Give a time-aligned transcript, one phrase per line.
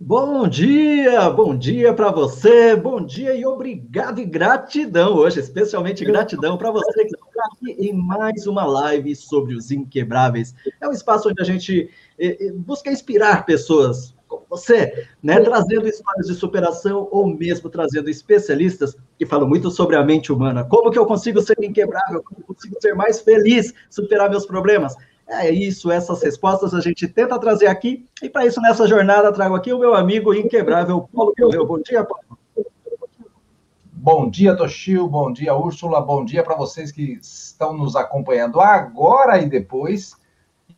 [0.00, 6.56] Bom dia, bom dia para você, bom dia e obrigado e gratidão hoje, especialmente gratidão
[6.56, 10.54] para você que está aqui em mais uma live sobre os inquebráveis.
[10.80, 15.86] É um espaço onde a gente eh, eh, busca inspirar pessoas como você, né, trazendo
[15.86, 20.64] histórias de superação ou mesmo trazendo especialistas que falam muito sobre a mente humana.
[20.64, 22.22] Como que eu consigo ser inquebrável?
[22.22, 24.94] Como eu consigo ser mais feliz, superar meus problemas?
[25.26, 28.06] É isso, essas respostas a gente tenta trazer aqui.
[28.22, 31.66] E para isso, nessa jornada, trago aqui o meu amigo inquebrável, Paulo Correu.
[31.66, 32.38] Bom dia, Paulo.
[34.04, 35.08] Bom dia, Toshio.
[35.08, 35.98] Bom dia, Úrsula.
[35.98, 40.14] Bom dia para vocês que estão nos acompanhando agora e depois.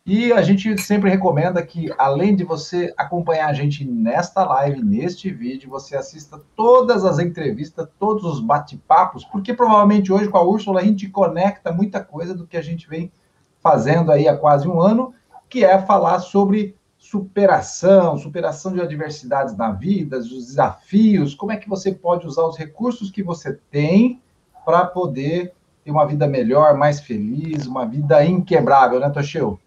[0.09, 5.29] E a gente sempre recomenda que, além de você acompanhar a gente nesta live, neste
[5.29, 10.79] vídeo, você assista todas as entrevistas, todos os bate-papos, porque provavelmente hoje com a Úrsula
[10.79, 13.11] a gente conecta muita coisa do que a gente vem
[13.59, 15.13] fazendo aí há quase um ano,
[15.49, 21.67] que é falar sobre superação, superação de adversidades na vida, os desafios, como é que
[21.67, 24.21] você pode usar os recursos que você tem
[24.65, 25.51] para poder
[25.83, 29.59] ter uma vida melhor, mais feliz, uma vida inquebrável, né, Toshio?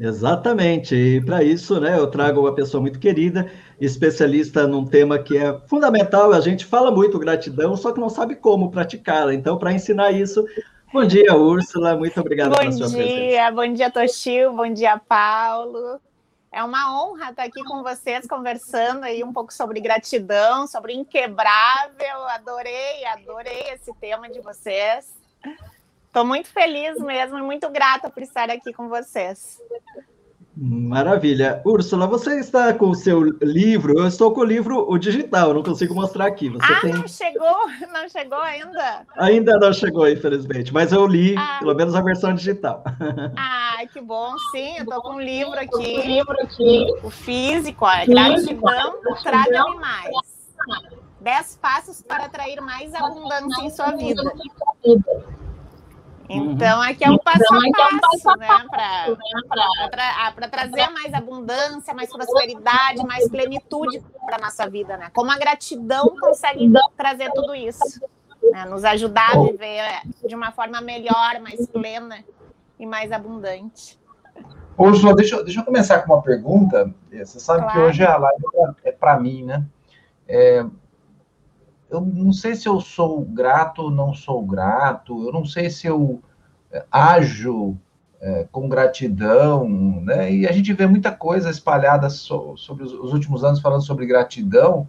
[0.00, 5.36] Exatamente, e para isso, né, eu trago uma pessoa muito querida, especialista num tema que
[5.36, 9.34] é fundamental, a gente fala muito gratidão, só que não sabe como praticá-la.
[9.34, 10.42] Então, para ensinar isso,
[10.92, 11.94] Bom dia, Úrsula.
[11.94, 13.20] Muito obrigada pela sua dia, presença.
[13.20, 14.52] Bom dia, bom dia, Toshio.
[14.52, 16.00] Bom dia, Paulo.
[16.52, 22.24] É uma honra estar aqui com vocês, conversando aí um pouco sobre gratidão, sobre inquebrável.
[22.34, 25.14] Adorei, adorei esse tema de vocês.
[26.10, 29.60] Estou muito feliz mesmo e muito grata por estar aqui com vocês.
[30.56, 31.62] Maravilha.
[31.64, 33.96] Úrsula, você está com o seu livro?
[33.96, 36.48] Eu estou com o livro o digital, não consigo mostrar aqui.
[36.48, 36.94] Você ah, tem...
[36.94, 37.56] não chegou?
[37.94, 39.06] Não chegou ainda?
[39.18, 41.58] Ainda não chegou, infelizmente, mas eu li, ah.
[41.60, 42.82] pelo menos a versão digital.
[43.36, 45.76] Ah, que bom, sim, eu estou com um livro aqui.
[45.76, 46.86] Um livro aqui.
[47.02, 50.10] O físico, ó, Gratidão, traga-me mais.
[51.20, 54.22] Dez passos para atrair mais abundância em sua vida.
[56.32, 56.84] Então, uhum.
[56.84, 58.48] aqui é um passo então, a passo, né?
[59.90, 65.10] Para ah, trazer mais abundância, mais prosperidade, mais plenitude para a nossa vida, né?
[65.12, 68.00] Como a gratidão consegue trazer tudo isso,
[68.52, 68.64] né?
[68.64, 69.82] nos ajudar a viver
[70.24, 72.24] de uma forma melhor, mais plena
[72.78, 73.98] e mais abundante.
[74.78, 76.94] Ô, João, deixa, deixa eu começar com uma pergunta.
[77.10, 77.72] Você sabe claro.
[77.72, 78.44] que hoje a live
[78.84, 79.64] é para mim, né?
[80.28, 80.64] É,
[81.90, 85.86] eu não sei se eu sou grato ou não sou grato, eu não sei se
[85.86, 86.22] eu
[86.70, 87.76] é, ajo
[88.20, 89.68] é, com gratidão,
[90.02, 90.32] né?
[90.32, 94.06] E a gente vê muita coisa espalhada so, sobre os, os, últimos anos falando sobre
[94.06, 94.88] gratidão,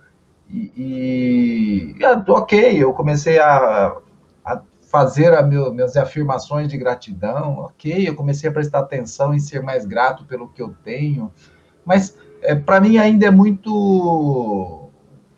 [0.49, 3.97] e, e ah, ok, eu comecei a,
[4.43, 9.39] a fazer a meu, minhas afirmações de gratidão, ok, eu comecei a prestar atenção em
[9.39, 11.31] ser mais grato pelo que eu tenho,
[11.85, 14.80] mas é, para mim ainda é muito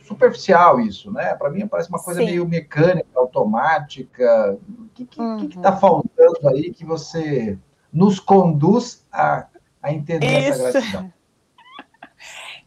[0.03, 1.35] superficial isso, né?
[1.35, 2.25] Para mim parece uma coisa Sim.
[2.27, 4.57] meio mecânica, automática.
[4.79, 5.47] O que está uhum.
[5.47, 7.57] que tá faltando aí que você
[7.91, 9.47] nos conduz a,
[9.81, 10.61] a entender isso.
[10.61, 11.13] essa gratidão?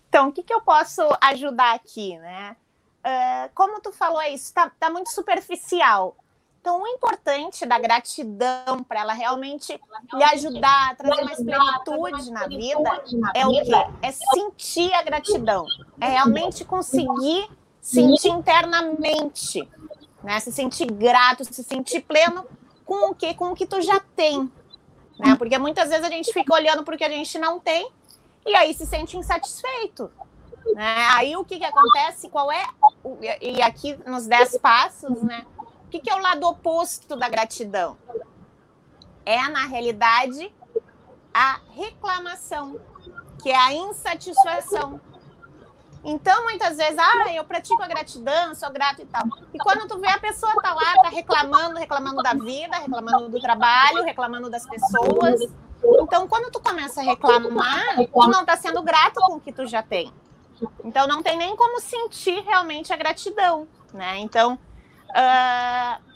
[0.09, 2.57] Então, o que, que eu posso ajudar aqui, né?
[3.05, 6.17] Uh, como tu falou, é isso está tá muito superficial.
[6.67, 9.81] Então, o importante da gratidão para ela realmente
[10.13, 13.05] lhe ajudar a trazer mais plenitude na vida
[13.37, 13.87] é o quê?
[14.03, 15.65] É sentir a gratidão.
[16.01, 17.49] É realmente conseguir
[17.81, 19.63] sentir internamente,
[20.25, 20.41] né?
[20.41, 22.45] Se sentir grato, se sentir pleno
[22.85, 24.51] com o que com o que tu já tem,
[25.21, 25.37] né?
[25.37, 27.89] Porque muitas vezes a gente fica olhando para o que a gente não tem
[28.45, 30.11] e aí se sente insatisfeito.
[30.75, 31.09] Né?
[31.13, 32.29] Aí o que, que acontece?
[32.29, 32.67] Qual é?
[33.41, 35.47] E aqui nos dez passos, né?
[35.87, 37.97] O que, que é o lado oposto da gratidão?
[39.25, 40.53] É, na realidade,
[41.33, 42.81] a reclamação,
[43.43, 45.01] que é a insatisfação.
[46.03, 49.25] Então, muitas vezes, ah, eu pratico a gratidão, sou grato e tal.
[49.53, 53.41] E quando tu vê a pessoa tá lá, tá reclamando, reclamando da vida, reclamando do
[53.41, 55.41] trabalho, reclamando das pessoas.
[56.01, 59.67] Então, quando tu começa a reclamar, tu não tá sendo grato com o que tu
[59.67, 60.13] já tem.
[60.85, 64.19] Então, não tem nem como sentir realmente a gratidão, né?
[64.19, 64.59] Então,
[65.17, 66.07] Uh,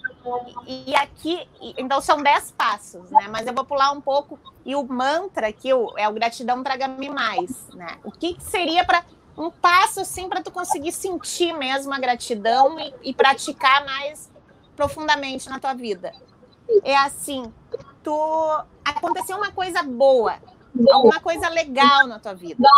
[0.67, 1.49] e aqui,
[1.79, 3.26] então são dez passos, né?
[3.31, 4.38] Mas eu vou pular um pouco.
[4.64, 7.99] E o mantra aqui é o gratidão traga-me mais, né?
[8.05, 9.02] O que, que seria para
[9.37, 14.31] um passo assim para tu conseguir sentir mesmo a gratidão e, e, praticar mais
[14.76, 16.12] profundamente na tua vida?
[16.85, 17.50] É assim,
[18.02, 20.35] tu aconteceu uma coisa boa,
[20.93, 22.69] alguma coisa legal na tua vida.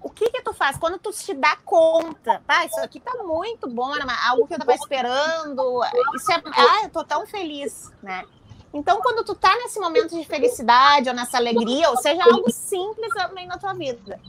[0.00, 2.42] O que que tu faz quando tu te dá conta?
[2.46, 3.92] Ah, isso aqui tá muito bom,
[4.26, 5.82] algo que eu tava esperando.
[6.14, 8.24] Isso é, ah, eu tô tão feliz, né?
[8.72, 13.12] Então, quando tu tá nesse momento de felicidade ou nessa alegria, ou seja, algo simples
[13.14, 14.20] também na tua vida,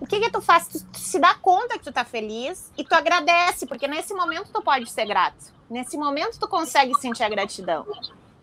[0.00, 0.66] o que que tu faz?
[0.66, 4.50] Tu, tu se dá conta que tu tá feliz e tu agradece, porque nesse momento
[4.52, 5.52] tu pode ser grato.
[5.68, 7.86] Nesse momento tu consegue sentir a gratidão.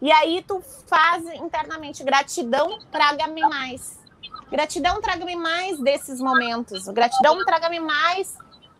[0.02, 3.98] E aí tu faz internamente gratidão, traga-me mais.
[4.52, 6.86] Gratidão, traga-me mais desses momentos.
[6.88, 8.36] Gratidão, traga-me mais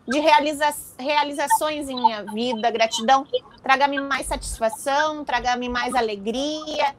[0.06, 0.66] de realiza
[0.98, 2.70] realizações em minha vida.
[2.70, 3.26] Gratidão,
[3.62, 6.94] traga-me mais satisfação, traga-me mais alegria.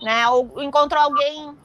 [0.00, 0.28] Né?
[0.28, 1.56] Ou encontrou alguém,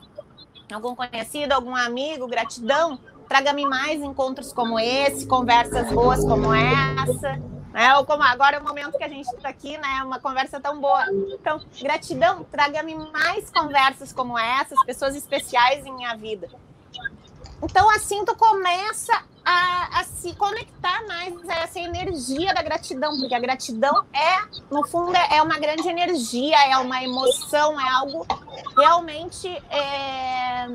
[0.74, 7.59] algum conhecido, algum amigo, gratidão, traga-me mais encontros como esse, conversas boas como essa.
[7.80, 7.96] Né?
[7.96, 10.04] Ou como agora é o momento que a gente está aqui, né?
[10.04, 11.06] Uma conversa tão boa.
[11.32, 16.50] Então, gratidão, traga-me mais conversas como essas, pessoas especiais em minha vida.
[17.64, 23.34] Então, assim, tu começa a, a, se conectar mais a essa energia da gratidão, porque
[23.34, 28.28] a gratidão é, no fundo, é uma grande energia, é uma emoção, é algo
[28.78, 30.68] realmente é,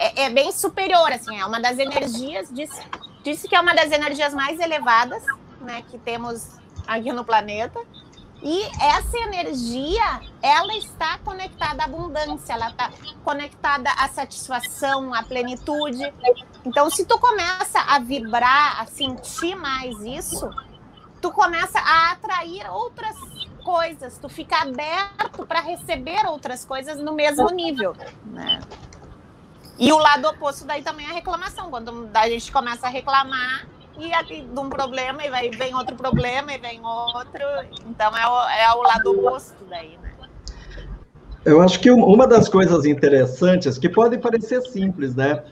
[0.00, 2.82] é, é bem superior, assim, é uma das energias, disse,
[3.22, 5.22] disse que é uma das energias mais elevadas
[5.62, 6.48] né, que temos
[6.86, 7.80] aqui no planeta.
[8.42, 12.90] E essa energia, ela está conectada à abundância, ela está
[13.24, 16.12] conectada à satisfação, à plenitude.
[16.64, 20.50] Então, se tu começa a vibrar, a sentir mais isso,
[21.20, 23.16] tu começa a atrair outras
[23.62, 27.94] coisas, tu fica aberto para receber outras coisas no mesmo nível,
[28.24, 28.60] né?
[29.78, 31.70] E o lado oposto daí também é a reclamação.
[31.70, 33.66] Quando a gente começa a reclamar,
[33.98, 37.42] e aqui de um problema e vai, vem outro problema e vem outro.
[37.86, 40.12] Então é o, é o lado oposto daí, né?
[41.44, 45.42] Eu acho que uma das coisas interessantes, que podem parecer simples, né,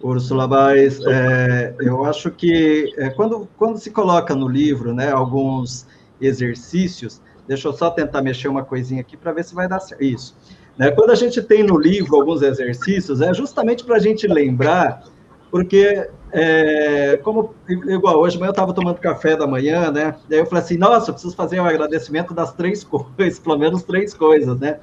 [0.00, 5.88] Úrsula, mas é, eu acho que é, quando, quando se coloca no livro né, alguns
[6.20, 10.02] exercícios, deixa eu só tentar mexer uma coisinha aqui para ver se vai dar certo.
[10.02, 10.36] Isso.
[10.78, 15.02] Né, quando a gente tem no livro alguns exercícios, é justamente para a gente lembrar,
[15.50, 20.14] porque é, como igual hoje manhã eu estava tomando café da manhã, né?
[20.28, 23.82] Daí eu falei assim, nossa, eu preciso fazer um agradecimento das três coisas, pelo menos
[23.82, 24.78] três coisas, né?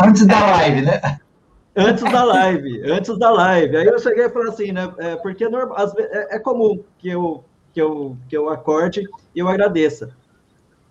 [0.00, 1.18] Antes da live, né?
[1.76, 3.76] Antes da live, antes da live.
[3.76, 4.90] Aí eu cheguei e falei assim, né?
[4.98, 9.48] É, porque é, é, é comum que eu, que, eu, que eu acorde e eu
[9.48, 10.16] agradeça.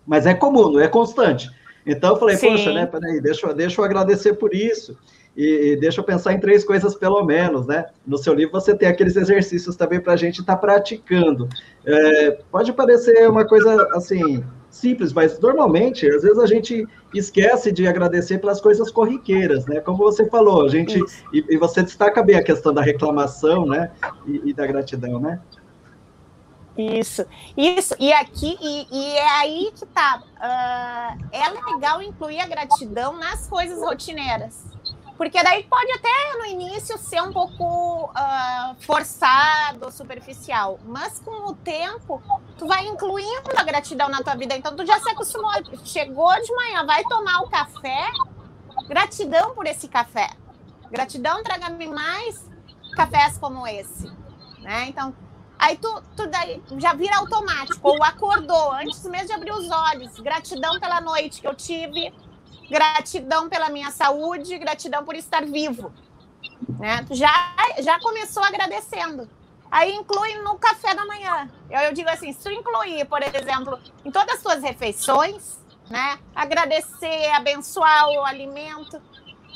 [0.06, 1.50] Mas é comum, não é constante.
[1.86, 2.52] Então eu falei, Sim.
[2.52, 2.86] poxa, né?
[2.86, 4.98] Peraí, deixa, deixa eu agradecer por isso
[5.36, 7.86] e, e, deixa eu pensar em três coisas pelo menos, né?
[8.08, 11.50] No seu livro você tem aqueles exercícios também para a gente estar tá praticando.
[11.86, 17.86] É, pode parecer uma coisa assim simples, mas normalmente às vezes a gente esquece de
[17.86, 19.82] agradecer pelas coisas corriqueiras, né?
[19.82, 20.98] Como você falou, a gente
[21.34, 23.92] e, e, você destaca bem a questão da reclamação, né?
[24.26, 25.40] E, e da gratidão, né?
[26.78, 27.26] Isso,
[27.56, 30.22] isso, e aqui, e, e é aí que tá.
[30.36, 34.76] Uh, é legal incluir a gratidão nas coisas rotineiras.
[35.18, 41.56] Porque daí pode até no início ser um pouco uh, forçado, superficial, mas com o
[41.56, 42.22] tempo
[42.58, 44.58] tu vai incluindo a gratidão na tua vida.
[44.58, 45.52] Então tu já se acostumou,
[45.86, 48.10] chegou de manhã, vai tomar o café,
[48.90, 50.30] gratidão por esse café.
[50.92, 52.46] Gratidão traga-me mais
[52.98, 54.12] cafés como esse,
[54.60, 54.88] né?
[54.90, 55.16] Então
[55.66, 60.20] Aí tu, tu daí já vira automático, ou acordou antes mesmo de abrir os olhos.
[60.20, 62.14] Gratidão pela noite que eu tive,
[62.70, 65.92] gratidão pela minha saúde, gratidão por estar vivo.
[66.78, 67.04] Né?
[67.10, 67.34] Já,
[67.80, 69.28] já começou agradecendo.
[69.72, 71.50] Aí inclui no café da manhã.
[71.68, 76.20] Eu, eu digo assim, se tu incluir, por exemplo, em todas as tuas refeições, né?
[76.36, 79.02] Agradecer, abençoar o alimento.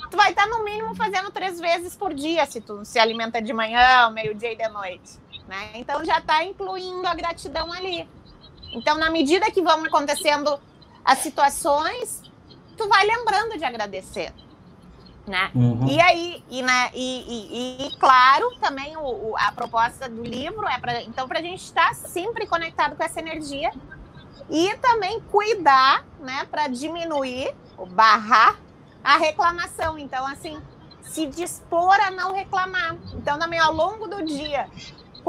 [0.09, 3.53] Tu vai estar no mínimo fazendo três vezes por dia se tu se alimenta de
[3.53, 5.28] manhã, meio-dia e de noite.
[5.49, 5.71] Né?
[5.73, 8.07] Então já está incluindo a gratidão ali.
[8.71, 10.59] Então, na medida que vão acontecendo
[11.03, 12.21] as situações,
[12.77, 14.31] tu vai lembrando de agradecer.
[15.25, 15.49] Né?
[15.55, 15.87] Uhum.
[15.87, 20.67] E aí, e, né, e, e, e claro, também o, o, a proposta do livro
[20.67, 23.71] é para então para a gente estar sempre conectado com essa energia
[24.51, 28.55] e também cuidar, né, para diminuir ou barrar
[29.03, 29.97] a reclamação.
[29.97, 30.61] Então, assim,
[31.01, 32.95] se dispor a não reclamar.
[33.15, 34.67] Então, também ao longo do dia,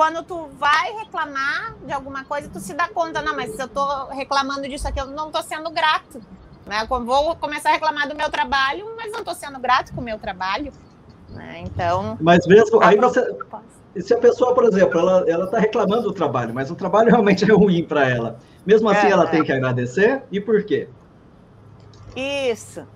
[0.00, 3.68] quando tu vai reclamar de alguma coisa, tu se dá conta, não, mas se eu
[3.68, 6.22] tô reclamando disso aqui, eu não tô sendo grato.
[6.64, 6.86] Né?
[6.88, 10.18] Vou começar a reclamar do meu trabalho, mas não estou sendo grato com o meu
[10.18, 10.72] trabalho.
[11.28, 11.64] Né?
[11.66, 12.16] Então.
[12.18, 13.30] Mas mesmo aí você.
[14.00, 17.52] Se a pessoa, por exemplo, ela está reclamando do trabalho, mas o trabalho realmente é
[17.52, 18.38] ruim para ela.
[18.64, 19.26] Mesmo assim, é, ela é.
[19.26, 20.22] tem que agradecer.
[20.32, 20.88] E por quê?
[22.16, 22.86] Isso.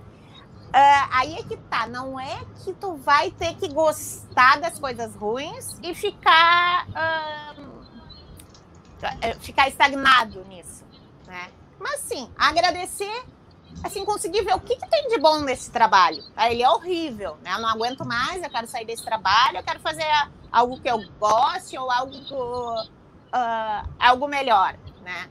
[0.75, 5.15] Uh, aí é que tá, não é que tu vai ter que gostar das coisas
[5.15, 7.75] ruins e ficar uh,
[9.39, 10.85] ficar estagnado nisso,
[11.29, 11.53] né?
[11.79, 13.25] Mas sim, agradecer,
[13.85, 16.25] assim, conseguir ver o que, que tem de bom nesse trabalho.
[16.35, 17.53] Aí ele é horrível, né?
[17.55, 20.05] Eu não aguento mais, eu quero sair desse trabalho, eu quero fazer
[20.51, 25.31] algo que eu goste ou algo, uh, algo melhor, né?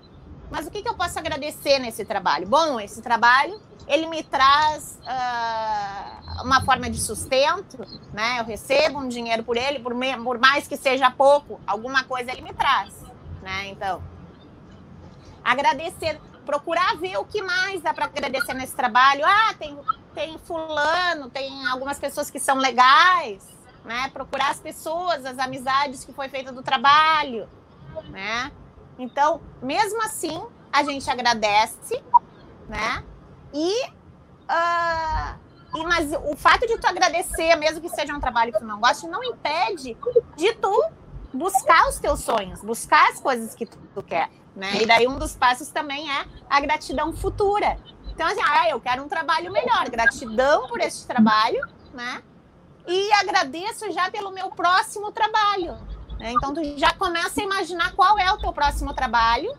[0.53, 2.48] Mas o que, que eu posso agradecer nesse trabalho?
[2.48, 7.79] Bom, esse trabalho ele me traz uh, uma forma de sustento,
[8.13, 8.39] né?
[8.39, 12.31] Eu recebo um dinheiro por ele, por, me, por, mais que seja pouco, alguma coisa
[12.31, 12.93] ele me traz,
[13.41, 13.69] né?
[13.69, 14.03] Então,
[15.43, 19.25] agradecer, procurar ver o que mais dá para agradecer nesse trabalho.
[19.25, 19.75] Ah, tem,
[20.13, 23.43] tem fulano, tem algumas pessoas que são legais,
[23.83, 24.07] né?
[24.13, 27.50] Procurar as pessoas, as amizades que foi feita do trabalho,
[28.12, 28.51] né?
[28.97, 32.01] Então, mesmo assim, a gente agradece,
[32.67, 33.03] né?
[33.53, 35.39] E, uh,
[35.75, 38.79] e mas o fato de tu agradecer, mesmo que seja um trabalho que tu não
[38.79, 39.97] goste, não impede
[40.35, 40.85] de tu
[41.33, 44.81] buscar os teus sonhos, buscar as coisas que tu, tu quer, né?
[44.81, 47.77] E daí um dos passos também é a gratidão futura.
[48.13, 51.59] Então, assim, ah, eu quero um trabalho melhor, gratidão por este trabalho,
[51.93, 52.21] né?
[52.88, 55.77] E agradeço já pelo meu próximo trabalho.
[56.23, 56.31] Né?
[56.31, 59.53] Então, tu já começa a imaginar qual é o teu próximo trabalho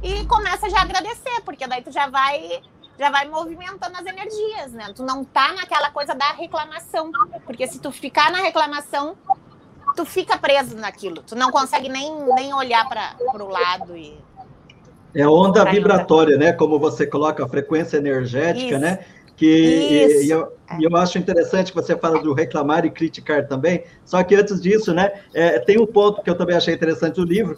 [0.00, 2.62] e começa já a agradecer, porque daí tu já vai
[2.96, 4.92] já vai movimentando as energias, né?
[4.94, 7.12] Tu não tá naquela coisa da reclamação,
[7.44, 9.16] porque se tu ficar na reclamação,
[9.94, 14.18] tu fica preso naquilo, tu não consegue nem, nem olhar para o lado e
[15.14, 16.52] é onda vibratória, né?
[16.52, 18.78] Como você coloca a frequência energética, Isso.
[18.78, 19.04] né?
[19.38, 23.84] Que e, eu, e, eu, acho interessante que você fala do reclamar e criticar também.
[24.04, 25.12] Só que antes disso, né?
[25.32, 27.56] É, tem um ponto que eu também achei interessante no livro.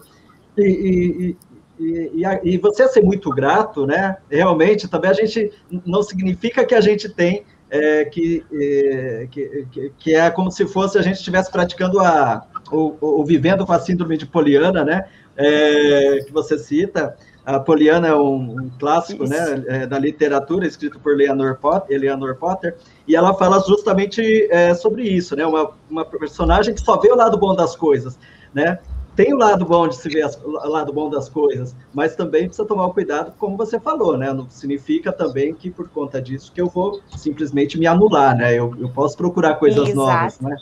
[0.59, 1.37] E,
[1.81, 4.19] e, e, e, você ser muito grato, né?
[4.31, 5.51] Realmente, também a gente
[5.87, 10.99] não significa que a gente tem é, que, é, que, que, é como se fosse
[10.99, 15.07] a gente estivesse praticando a ou, vivendo com a síndrome de Poliana, né?
[15.35, 17.17] É, que você cita.
[17.45, 22.37] A Poliana é um, um clássico, né, é, da literatura, escrito por Leonor Potter, Eleanor
[22.37, 22.77] Potter,
[23.09, 25.47] e ela fala justamente é, sobre isso, né?
[25.47, 28.19] Uma, uma personagem que só vê o lado bom das coisas,
[28.53, 28.79] né?
[29.17, 32.47] tem o lado bom de se ver as, o lado bom das coisas, mas também
[32.47, 34.33] precisa tomar o cuidado, como você falou, né?
[34.33, 38.55] Não significa também que por conta disso que eu vou simplesmente me anular, né?
[38.55, 39.97] Eu, eu posso procurar coisas exato.
[39.97, 40.57] novas, né?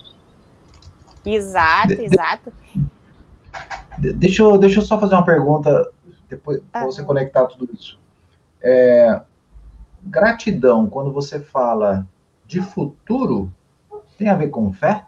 [1.25, 2.53] Exato, exato.
[3.99, 5.89] De, deixa, eu, deixa eu só fazer uma pergunta,
[6.29, 6.85] depois ah.
[6.85, 7.99] você conectar tudo isso.
[8.61, 9.21] É,
[10.03, 12.07] gratidão, quando você fala
[12.47, 13.53] de futuro,
[14.17, 15.07] tem a ver com fé?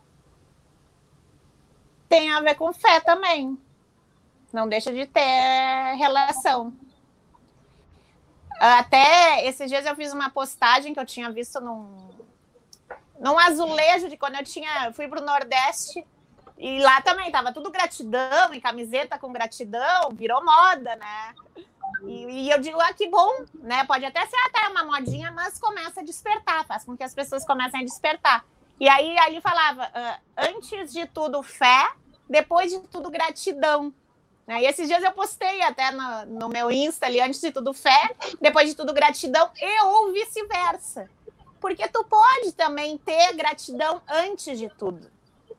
[2.11, 3.57] tem a ver com fé também.
[4.53, 6.75] Não deixa de ter relação.
[8.59, 12.11] Até esses dias eu fiz uma postagem que eu tinha visto num,
[13.21, 16.05] num azulejo de quando eu tinha fui para o Nordeste
[16.61, 21.35] e lá também tava tudo gratidão e camiseta com gratidão, virou moda, né?
[22.05, 23.83] E, e, eu digo, ah, que bom, né?
[23.85, 27.47] Pode até ser até uma modinha, mas começa a despertar, faz com que as pessoas
[27.47, 28.45] comecem a despertar.
[28.79, 31.91] E aí ali falava, uh, antes de tudo, fé,
[32.29, 33.93] depois de tudo, gratidão.
[34.47, 34.61] Né?
[34.61, 38.15] E esses dias eu postei até no, no, meu Insta ali, antes de tudo, fé,
[38.39, 41.09] depois de tudo, gratidão, e ou vice-versa.
[41.59, 45.11] Porque tu pode também ter gratidão antes de tudo.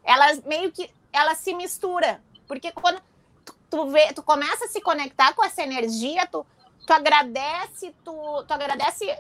[0.04, 2.22] Ela meio que ela se mistura.
[2.48, 3.02] Porque quando
[3.46, 6.46] tu, tu, vê, tu começa a se conectar com essa energia, tu,
[6.86, 9.18] tu agradece, tu, tu agradece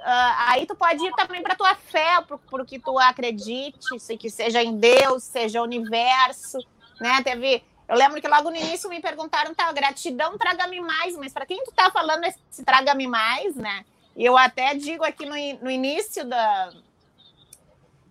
[0.00, 4.16] Uh, aí tu pode ir também para tua fé, para o que tu acredite, se
[4.16, 6.58] que seja em Deus, seja universo,
[6.98, 7.22] né?
[7.22, 11.44] Teve, eu lembro que logo no início me perguntaram, tá, gratidão, traga-me mais, mas para
[11.44, 13.84] quem tu tá falando esse traga-me mais, né?
[14.16, 16.72] E eu até digo aqui no, no início da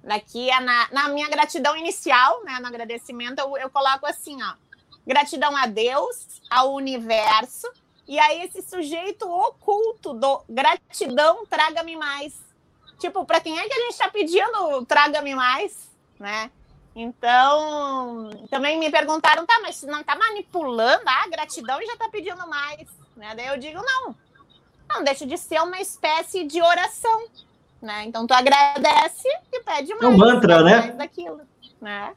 [0.04, 4.54] daqui é na, na minha gratidão inicial, né, no agradecimento, eu, eu coloco assim, ó,
[5.06, 7.72] gratidão a Deus, ao universo
[8.08, 12.34] e aí esse sujeito oculto do gratidão, traga-me mais.
[12.98, 15.90] Tipo, para quem é que a gente está pedindo traga-me mais,
[16.20, 16.50] né?
[16.96, 22.10] Então, também me perguntaram, tá, mas não tá manipulando a ah, gratidão e já tá
[22.10, 23.36] pedindo mais, né?
[23.36, 24.16] Daí eu digo, não.
[24.90, 27.28] Não deixa de ser uma espécie de oração,
[27.82, 28.06] né?
[28.06, 30.04] Então tu agradece e pede mais.
[30.04, 30.78] É um mantra, né?
[30.80, 31.42] Mais daquilo,
[31.82, 32.14] né?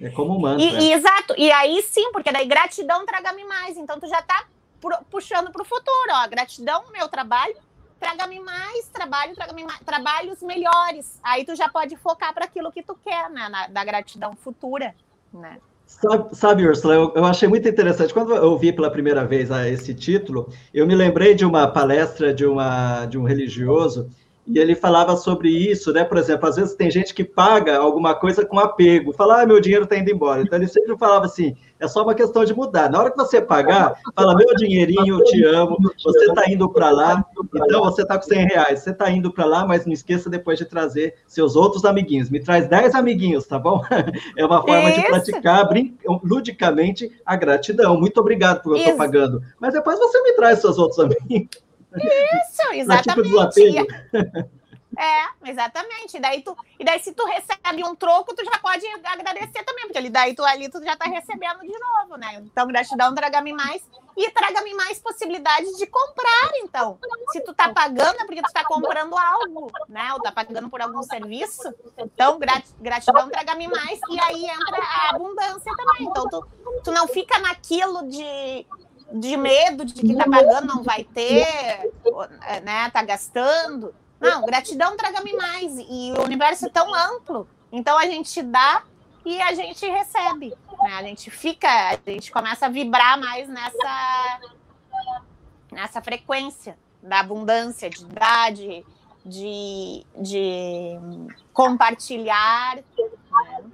[0.00, 0.64] É como um mantra.
[0.64, 1.34] E, e, exato.
[1.36, 3.76] E aí sim, porque daí gratidão traga-me mais.
[3.76, 4.44] Então tu já tá
[5.10, 7.56] puxando para o futuro, ó, gratidão, meu trabalho,
[7.98, 11.18] traga-me mais trabalho, traga-me trabalhos melhores.
[11.22, 14.94] Aí tu já pode focar para aquilo que tu quer, né, na, da gratidão futura,
[15.32, 15.58] né?
[15.86, 18.12] Sabe, sabe Ursula, eu, eu, achei muito interessante.
[18.12, 22.34] Quando eu ouvi pela primeira vez a esse título, eu me lembrei de uma palestra
[22.34, 24.10] de, uma, de um religioso
[24.46, 26.04] e ele falava sobre isso, né?
[26.04, 29.60] Por exemplo, às vezes tem gente que paga alguma coisa com apego, fala, ah, meu
[29.60, 30.40] dinheiro está indo embora.
[30.40, 32.88] Então ele sempre falava assim: é só uma questão de mudar.
[32.88, 36.90] Na hora que você pagar, fala, meu dinheirinho, eu te amo, você está indo para
[36.90, 37.24] lá,
[37.54, 40.58] então você está com 100 reais, você está indo para lá, mas não esqueça depois
[40.58, 42.30] de trazer seus outros amiguinhos.
[42.30, 43.82] Me traz 10 amiguinhos, tá bom?
[44.36, 45.00] É uma forma isso.
[45.00, 45.68] de praticar
[46.22, 47.98] ludicamente a gratidão.
[47.98, 49.42] Muito obrigado por eu estar pagando.
[49.60, 51.65] Mas depois você me traz seus outros amigos.
[51.94, 53.86] Isso, exatamente.
[54.98, 56.16] É, exatamente.
[56.16, 59.86] E daí, tu, e daí, se tu recebe um troco, tu já pode agradecer também,
[59.86, 62.36] porque daí tu ali tu já está recebendo de novo, né?
[62.36, 63.82] Então, gratidão, traga-me mais.
[64.16, 66.98] E traga-me mais possibilidades de comprar, então.
[67.30, 70.10] Se tu tá pagando, é porque tu tá comprando algo, né?
[70.14, 71.70] Ou tá pagando por algum serviço.
[71.98, 74.00] Então, gratidão, traga-me mais.
[74.08, 76.08] E aí entra a abundância também.
[76.08, 76.46] Então, tu,
[76.82, 78.66] tu não fica naquilo de
[79.12, 81.46] de medo de que tá pagando não vai ter,
[82.64, 82.90] né?
[82.90, 83.94] Tá gastando.
[84.20, 85.78] Não, gratidão traga-me mais.
[85.78, 87.48] E o universo é tão amplo.
[87.70, 88.82] Então a gente dá
[89.24, 90.54] e a gente recebe.
[90.82, 90.92] Né?
[90.94, 94.40] A gente fica, a gente começa a vibrar mais nessa,
[95.72, 98.84] nessa frequência da abundância, de dar, de,
[99.24, 100.98] de, de
[101.52, 102.76] compartilhar.
[102.76, 103.64] Né?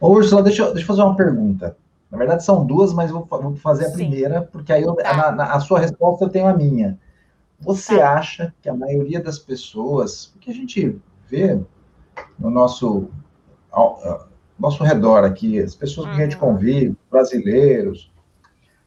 [0.00, 1.76] Ô, Ursula, deixa, deixa eu fazer uma pergunta.
[2.14, 3.94] Na verdade, são duas, mas vou, vou fazer a Sim.
[3.94, 5.16] primeira, porque aí eu, tá.
[5.16, 6.96] na, na, a sua resposta eu tenho a minha.
[7.58, 8.12] Você tá.
[8.12, 10.96] acha que a maioria das pessoas, que a gente
[11.28, 11.60] vê
[12.38, 13.10] no nosso,
[13.68, 16.14] ao, nosso redor aqui, as pessoas uhum.
[16.14, 18.12] que a gente convive, brasileiros,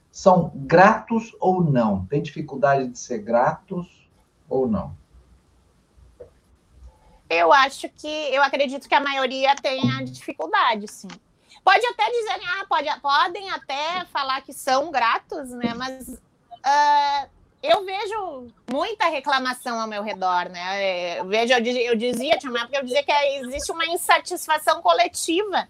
[0.10, 2.06] são gratos ou não?
[2.06, 4.10] Tem dificuldade de ser gratos
[4.48, 4.96] ou não?
[7.30, 11.10] Eu acho que, eu acredito que a maioria tenha dificuldade, sim.
[11.68, 15.74] Pode até dizer, ah, pode, podem até falar que são gratos, né?
[15.74, 17.30] Mas uh,
[17.62, 21.20] eu vejo muita reclamação ao meu redor, né?
[21.20, 25.68] Eu vejo, eu, dizia, tinha época eu dizia que existe uma insatisfação coletiva,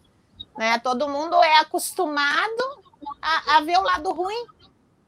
[0.55, 0.77] né?
[0.83, 2.83] Todo mundo é acostumado
[3.19, 4.45] a, a ver o lado ruim,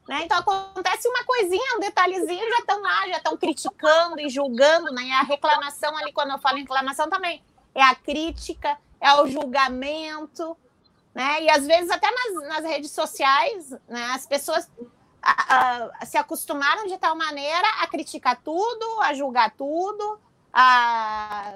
[0.08, 0.22] né?
[0.24, 5.04] Então acontece uma coisinha, um detalhezinho, já estão lá, já estão criticando e julgando, né?
[5.04, 7.40] E a reclamação ali, quando eu falo em reclamação também,
[7.76, 10.56] é a crítica, é o julgamento,
[11.14, 11.42] né?
[11.42, 14.68] E às vezes até nas, nas redes sociais, né, as pessoas
[15.22, 20.18] a, a, se acostumaram de tal maneira a criticar tudo, a julgar tudo,
[20.52, 21.54] a,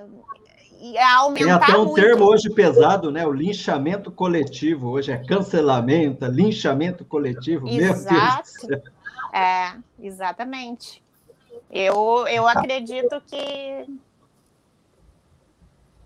[0.99, 1.45] a aumentar.
[1.45, 1.95] Tem até um muito.
[1.95, 3.27] termo hoje pesado, né?
[3.27, 4.91] O linchamento coletivo.
[4.91, 7.69] Hoje é cancelamento, linchamento coletivo.
[7.69, 8.69] Exato.
[9.33, 11.03] É, exatamente.
[11.71, 13.87] Eu, eu acredito que.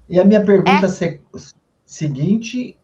[0.09, 1.39] E a minha pergunta é...
[1.85, 2.78] seguinte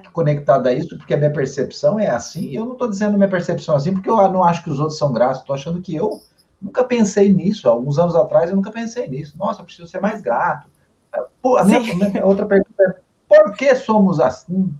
[0.00, 0.10] tá.
[0.10, 2.50] conectada a isso, porque a minha percepção é assim.
[2.50, 5.12] Eu não estou dizendo minha percepção assim, porque eu não acho que os outros são
[5.12, 5.40] gratos.
[5.40, 6.20] Estou achando que eu
[6.60, 7.68] nunca pensei nisso.
[7.68, 9.36] Alguns anos atrás eu nunca pensei nisso.
[9.36, 10.68] Nossa, eu preciso ser mais grato.
[11.40, 14.74] Pô, a minha, minha outra pergunta é: por que somos assim?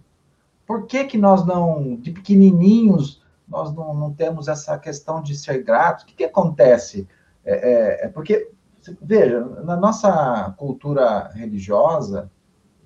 [0.67, 5.63] Por que, que nós não, de pequenininhos, nós não, não temos essa questão de ser
[5.63, 6.05] gratos?
[6.05, 7.07] O que, que acontece?
[7.45, 8.51] É, é, é porque,
[9.03, 12.31] veja, na nossa cultura religiosa,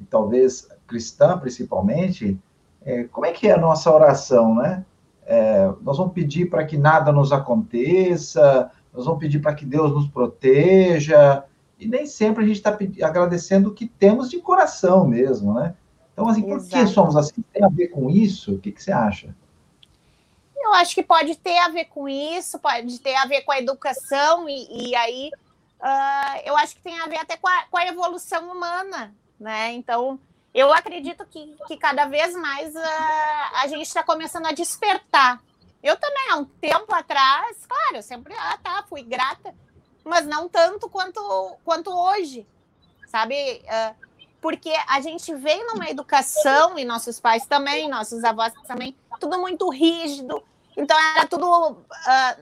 [0.01, 2.39] e talvez cristã principalmente,
[2.85, 4.85] é, como é que é a nossa oração, né?
[5.27, 9.93] É, nós vamos pedir para que nada nos aconteça, nós vamos pedir para que Deus
[9.93, 11.45] nos proteja,
[11.79, 15.75] e nem sempre a gente está agradecendo o que temos de coração mesmo, né?
[16.13, 17.45] Então, assim, por que somos assim?
[17.53, 18.55] Tem a ver com isso?
[18.55, 19.35] O que, que você acha?
[20.57, 23.59] Eu acho que pode ter a ver com isso, pode ter a ver com a
[23.59, 25.31] educação, e, e aí
[25.81, 29.73] uh, eu acho que tem a ver até com a, com a evolução humana, né?
[29.75, 30.19] Então,
[30.57, 32.81] eu acredito que, que cada vez mais uh,
[33.57, 35.39] a gente está começando a despertar.
[35.83, 39.55] Eu também, há um tempo atrás, claro, eu sempre, ah, tá, fui grata,
[40.03, 41.21] mas não tanto quanto,
[41.63, 42.47] quanto hoje,
[43.07, 43.63] sabe?
[43.65, 44.07] Uh,
[44.41, 49.69] porque a gente veio numa educação, e nossos pais também, nossos avós também, tudo muito
[49.69, 50.43] rígido,
[50.75, 51.73] então era tudo.
[51.73, 51.85] Uh,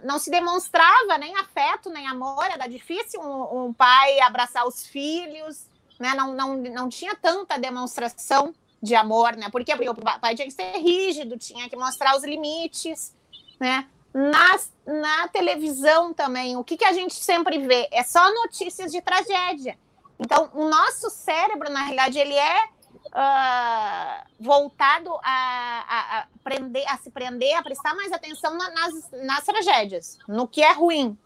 [0.05, 5.67] não se demonstrava nem afeto, nem amor, era difícil um, um pai abraçar os filhos,
[5.99, 6.15] né?
[6.15, 9.49] Não, não, não tinha tanta demonstração de amor, né?
[9.51, 13.15] Porque, o pai tinha que ser rígido, tinha que mostrar os limites,
[13.59, 13.87] né?
[14.13, 17.89] Na, na televisão também, o que, que a gente sempre vê?
[17.91, 19.77] É só notícias de tragédia.
[20.19, 26.97] Então, o nosso cérebro, na realidade, ele é uh, voltado a, a, a, prender, a
[26.99, 31.19] se prender, a prestar mais atenção nas, nas tragédias, no que é ruim,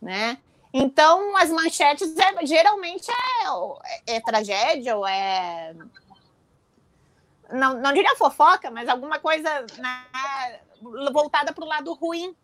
[0.00, 0.38] né?
[0.72, 5.74] Então, as manchetes é, geralmente é, é, tragédia ou é.
[7.50, 10.60] Não, não diria fofoca, mas alguma coisa né,
[11.12, 12.34] voltada para o lado ruim.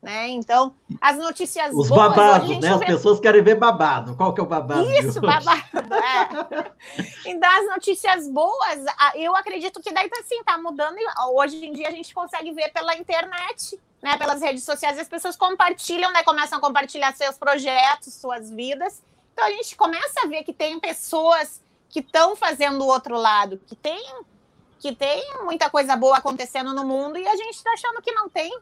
[0.00, 0.28] Né?
[0.28, 2.14] Então, as notícias Os boas.
[2.14, 2.72] babados, né?
[2.72, 4.14] As pessoas querem ver babado.
[4.14, 4.88] Qual que é o babado?
[4.92, 5.60] Isso, babado.
[5.74, 6.72] É.
[7.26, 8.84] Então, as notícias boas,
[9.16, 10.96] eu acredito que daí assim, tá mudando.
[11.32, 14.16] Hoje em dia a gente consegue ver pela internet, né?
[14.16, 16.22] Pelas redes sociais, as pessoas compartilham, né?
[16.22, 19.02] Começam a compartilhar seus projetos, suas vidas.
[19.32, 23.60] Então a gente começa a ver que tem pessoas que estão fazendo o outro lado,
[23.66, 24.04] que tem,
[24.78, 28.28] que tem muita coisa boa acontecendo no mundo e a gente está achando que não
[28.28, 28.56] tem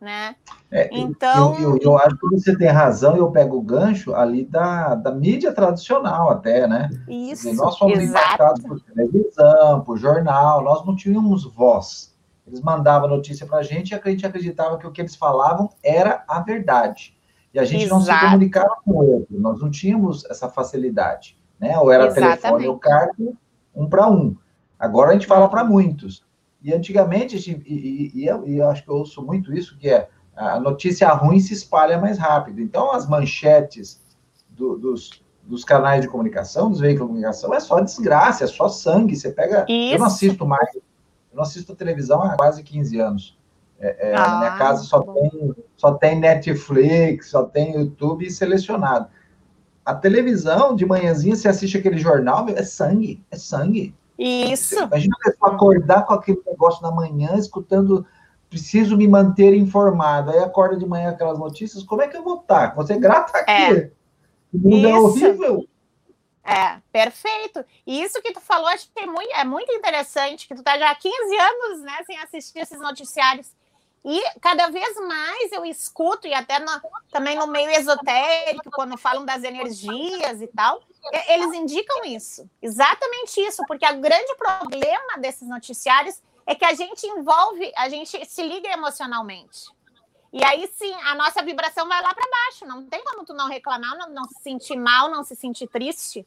[0.00, 0.36] né?
[0.70, 1.54] É, então.
[1.54, 5.10] Eu, eu, eu, acho que você tem razão, eu pego o gancho ali da, da
[5.10, 6.90] mídia tradicional, até, né?
[7.08, 7.48] Isso.
[7.48, 8.24] Dizer, nós fomos exato.
[8.24, 12.14] impactados por televisão, por jornal, nós não tínhamos voz.
[12.46, 15.70] Eles mandavam notícia para a gente e a gente acreditava que o que eles falavam
[15.82, 17.16] era a verdade.
[17.52, 18.00] E a gente exato.
[18.00, 21.38] não se comunicava com o outro, nós não tínhamos essa facilidade.
[21.58, 21.78] Né?
[21.78, 22.40] Ou era Exatamente.
[22.40, 23.32] telefone ou carta,
[23.74, 24.36] um para um.
[24.78, 26.24] Agora a gente fala para muitos.
[26.64, 29.90] E antigamente, e, e, e, eu, e, eu, acho que eu ouço muito isso, que
[29.90, 32.58] é a notícia ruim se espalha mais rápido.
[32.58, 34.02] Então, as manchetes
[34.48, 38.66] do, dos, dos canais de comunicação, dos veículos de comunicação, é só desgraça, é só
[38.66, 39.14] sangue.
[39.14, 39.66] Você pega.
[39.68, 39.94] Isso.
[39.94, 40.82] Eu não assisto mais, eu
[41.34, 43.38] não assisto televisão há quase 15 anos.
[43.78, 49.08] É, é, ah, na minha casa só tem, só tem Netflix, só tem YouTube selecionado.
[49.84, 53.94] A televisão, de manhãzinha, você assiste aquele jornal, é sangue, é sangue.
[54.18, 54.82] Isso.
[54.84, 58.06] Imagina a pessoa acordar com aquele negócio na manhã, escutando,
[58.48, 60.30] preciso me manter informado.
[60.30, 62.74] Aí acorda de manhã aquelas notícias, como é que eu vou estar?
[62.76, 63.50] Você é grata aqui.
[63.50, 63.90] É.
[64.52, 65.68] O mundo é é horrível.
[66.44, 67.64] É, perfeito.
[67.86, 70.78] E isso que tu falou, acho que é muito, é muito interessante, que tu tá
[70.78, 73.50] já há 15 anos, né, sem assistir esses noticiários.
[74.04, 76.70] E cada vez mais eu escuto, e até no,
[77.10, 80.82] também no meio esotérico, quando falam das energias e tal,
[81.28, 87.06] eles indicam isso, exatamente isso, porque o grande problema desses noticiários é que a gente
[87.06, 89.72] envolve, a gente se liga emocionalmente.
[90.30, 92.66] E aí sim, a nossa vibração vai lá para baixo.
[92.66, 96.26] Não tem como tu não reclamar, não, não, se sentir mal, não se sentir triste,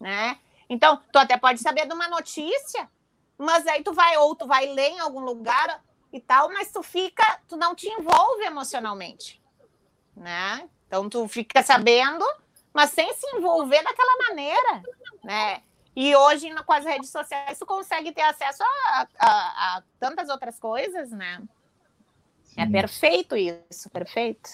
[0.00, 0.38] né?
[0.68, 2.90] Então, tu até pode saber de uma notícia,
[3.36, 5.84] mas aí tu vai ou tu vai ler em algum lugar
[6.16, 9.42] e tal, mas tu fica, tu não te envolve emocionalmente,
[10.16, 10.68] né?
[10.86, 12.24] Então tu fica sabendo,
[12.72, 14.82] mas sem se envolver daquela maneira,
[15.22, 15.62] né?
[15.94, 20.58] E hoje, com as redes sociais, tu consegue ter acesso a, a, a tantas outras
[20.58, 21.42] coisas, né?
[22.56, 22.68] É sim.
[22.68, 24.50] É perfeito isso, perfeito.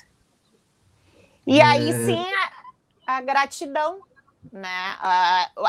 [1.46, 1.64] E é...
[1.64, 2.24] aí sim
[3.06, 4.00] a, a gratidão,
[4.52, 4.96] né?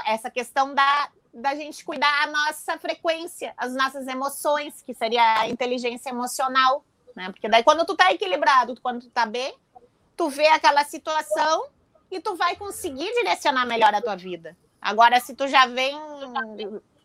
[0.05, 5.49] essa questão da, da gente cuidar a nossa frequência, as nossas emoções, que seria a
[5.49, 7.31] inteligência emocional, né?
[7.31, 9.57] Porque daí quando tu tá equilibrado, quando tu tá bem,
[10.15, 11.65] tu vê aquela situação
[12.11, 14.55] e tu vai conseguir direcionar melhor a tua vida.
[14.79, 15.97] Agora, se tu já vem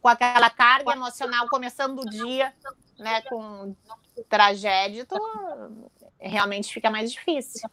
[0.02, 2.54] com aquela carga emocional começando o dia,
[2.98, 3.74] né, com
[4.28, 5.16] tragédia, tu
[6.20, 7.68] realmente fica mais difícil.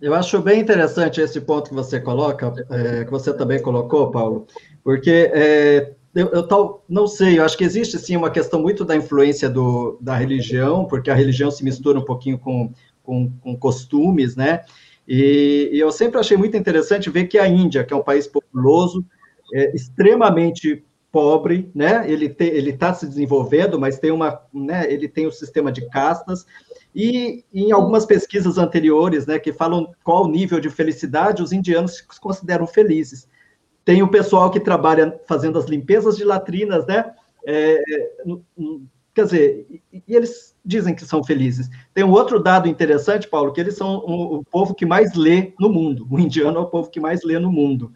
[0.00, 4.46] Eu acho bem interessante esse ponto que você coloca, é, que você também colocou, Paulo,
[4.82, 8.84] porque é, eu, eu tal, não sei, eu acho que existe sim uma questão muito
[8.84, 12.72] da influência do, da religião, porque a religião se mistura um pouquinho com,
[13.02, 14.64] com, com costumes, né?
[15.06, 18.26] E, e, eu sempre achei muito interessante ver que a Índia, que é um país
[18.26, 19.04] populoso,
[19.52, 22.04] é extremamente pobre, né?
[22.08, 22.34] Ele
[22.70, 24.92] está se desenvolvendo, mas tem uma, né?
[24.92, 26.46] Ele tem um sistema de castas
[26.94, 31.96] e em algumas pesquisas anteriores, né, que falam qual o nível de felicidade os indianos
[31.96, 33.28] se consideram felizes.
[33.84, 37.12] Tem o pessoal que trabalha fazendo as limpezas de latrinas, né?
[37.46, 37.80] É,
[39.14, 41.70] quer dizer, e, eles dizem que são felizes.
[41.94, 45.70] Tem um outro dado interessante, Paulo, que eles são o, povo que mais lê no
[45.70, 46.06] mundo.
[46.10, 47.92] O indiano é o povo que mais lê no mundo.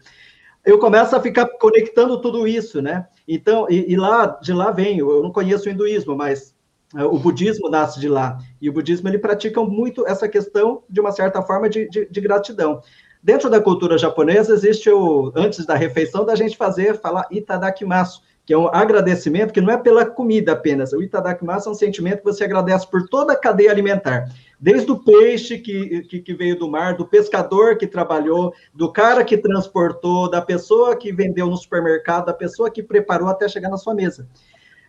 [0.65, 3.07] Eu começo a ficar conectando tudo isso, né?
[3.27, 4.97] Então, e, e lá de lá vem.
[4.97, 6.54] Eu não conheço o hinduísmo, mas
[7.03, 8.37] o budismo nasce de lá.
[8.61, 12.21] E o budismo ele pratica muito essa questão de uma certa forma de, de, de
[12.21, 12.81] gratidão.
[13.21, 18.53] Dentro da cultura japonesa existe o antes da refeição da gente fazer falar itadakimasu, que
[18.53, 20.93] é um agradecimento que não é pela comida apenas.
[20.93, 24.31] O itadakimasu é um sentimento que você agradece por toda a cadeia alimentar.
[24.59, 29.23] Desde o peixe que, que, que, veio do mar, do pescador que trabalhou, do cara
[29.23, 33.77] que transportou, da pessoa que vendeu no supermercado, da pessoa que preparou até chegar na
[33.77, 34.27] sua mesa.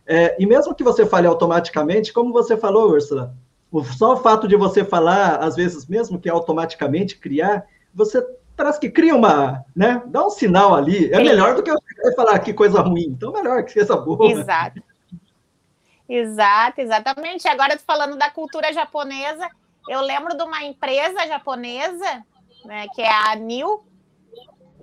[0.07, 3.35] É, e mesmo que você fale automaticamente, como você falou, Ursula,
[3.97, 8.25] só o fato de você falar, às vezes mesmo que automaticamente criar, você
[8.57, 10.03] parece que cria uma, né?
[10.07, 11.12] Dá um sinal ali.
[11.12, 11.77] É melhor do que eu
[12.14, 13.09] falar que coisa ruim.
[13.09, 14.31] Então, melhor que coisa boa.
[14.31, 14.83] Exato.
[16.09, 17.49] Exato, exatamente.
[17.49, 19.49] Agora, falando da cultura japonesa,
[19.88, 22.25] eu lembro de uma empresa japonesa,
[22.64, 23.85] né, que é a NIL,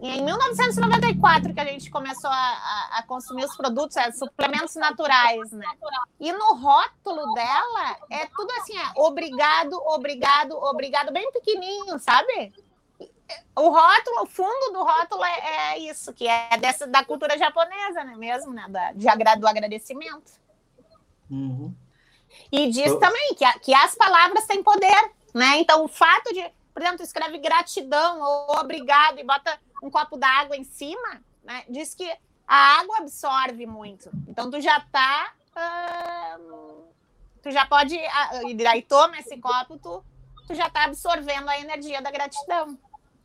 [0.05, 5.49] em 1994 que a gente começou a, a, a consumir os produtos, é, suplementos naturais,
[5.53, 5.65] né?
[6.19, 12.51] E no rótulo dela é tudo assim, é obrigado, obrigado, obrigado, bem pequenininho, sabe?
[13.55, 18.03] O rótulo, o fundo do rótulo é, é isso, que é dessa da cultura japonesa,
[18.03, 18.15] né?
[18.17, 18.65] Mesmo, né?
[18.67, 19.07] Da, de,
[19.39, 20.33] do agradecimento.
[21.31, 21.73] Uhum.
[22.51, 25.59] E diz também que, que as palavras têm poder, né?
[25.59, 30.57] Então, o fato de, por exemplo, escreve gratidão ou obrigado e bota um copo d'água
[30.57, 31.63] em cima, né?
[31.69, 32.09] Diz que
[32.47, 34.09] a água absorve muito.
[34.27, 35.33] Então, tu já tá.
[35.55, 36.83] Uh,
[37.41, 37.95] tu já pode.
[37.95, 40.03] Uh, e daí toma esse copo, tu,
[40.47, 42.77] tu já tá absorvendo a energia da gratidão.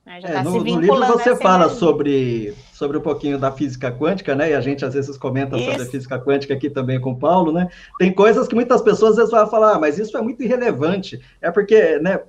[0.05, 0.21] Né?
[0.23, 4.51] É, tá no, no, livro você fala sobre, sobre um pouquinho da física quântica, né?
[4.51, 5.71] E a gente às vezes comenta isso.
[5.71, 7.69] sobre a física quântica aqui também com o Paulo, né?
[7.99, 11.21] Tem coisas que muitas pessoas às vezes vão falar, ah, mas isso é muito irrelevante.
[11.41, 12.21] É porque, né?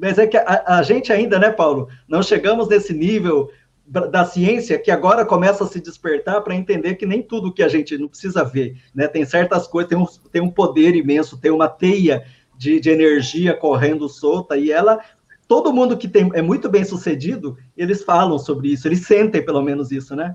[0.00, 3.50] Mas é que a, a gente ainda, né, Paulo, não chegamos nesse nível
[3.86, 7.68] da ciência que agora começa a se despertar para entender que nem tudo que a
[7.68, 9.06] gente não precisa ver, né?
[9.06, 12.24] Tem certas coisas, tem um, tem um poder imenso, tem uma teia
[12.56, 15.00] de, de energia correndo solta e ela
[15.46, 19.60] todo mundo que tem, é muito bem sucedido, eles falam sobre isso, eles sentem pelo
[19.60, 20.34] menos isso, né?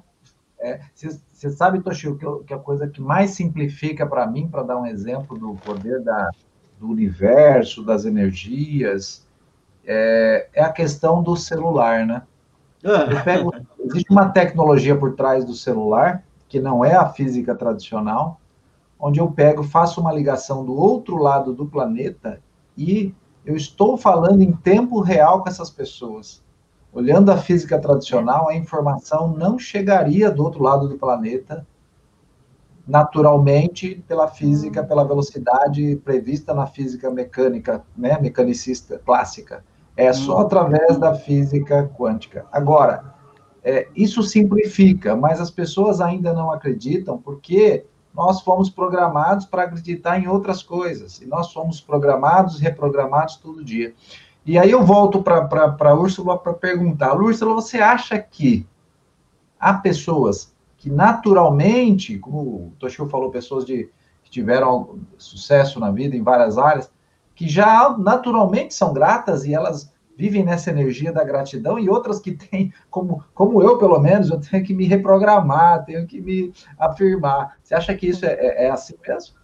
[0.93, 4.77] Você é, sabe, Toshio, que, que, a coisa que mais simplifica para mim, para dar
[4.77, 6.29] um exemplo do poder da,
[6.79, 9.25] do universo, das energias,
[9.85, 12.21] é, é a questão do celular, né?
[12.83, 13.21] Ah.
[13.23, 18.39] Pego, existe uma tecnologia por trás do celular, que não é a física tradicional,
[18.99, 22.41] onde eu pego, faço uma ligação do outro lado do planeta
[22.77, 23.13] e
[23.45, 26.41] eu estou falando em tempo real com essas pessoas.
[26.91, 31.65] Olhando a física tradicional, a informação não chegaria do outro lado do planeta
[32.89, 39.63] naturalmente pela física, pela velocidade prevista na física mecânica, né, mecanicista clássica.
[39.95, 40.41] É só hum.
[40.41, 42.47] através da física quântica.
[42.51, 43.13] Agora,
[43.63, 50.17] é, isso simplifica, mas as pessoas ainda não acreditam porque nós fomos programados para acreditar
[50.17, 51.21] em outras coisas.
[51.21, 53.93] E nós fomos programados e reprogramados todo dia.
[54.43, 55.47] E aí eu volto para
[55.79, 57.15] a Úrsula para perguntar.
[57.15, 58.65] Úrsula, você acha que
[59.59, 63.89] há pessoas que naturalmente, como o Toshio falou, pessoas de,
[64.23, 66.91] que tiveram sucesso na vida em várias áreas,
[67.35, 72.31] que já naturalmente são gratas e elas vivem nessa energia da gratidão e outras que
[72.31, 77.57] têm, como, como eu, pelo menos, eu tenho que me reprogramar, tenho que me afirmar.
[77.61, 79.37] Você acha que isso é, é, é assim mesmo?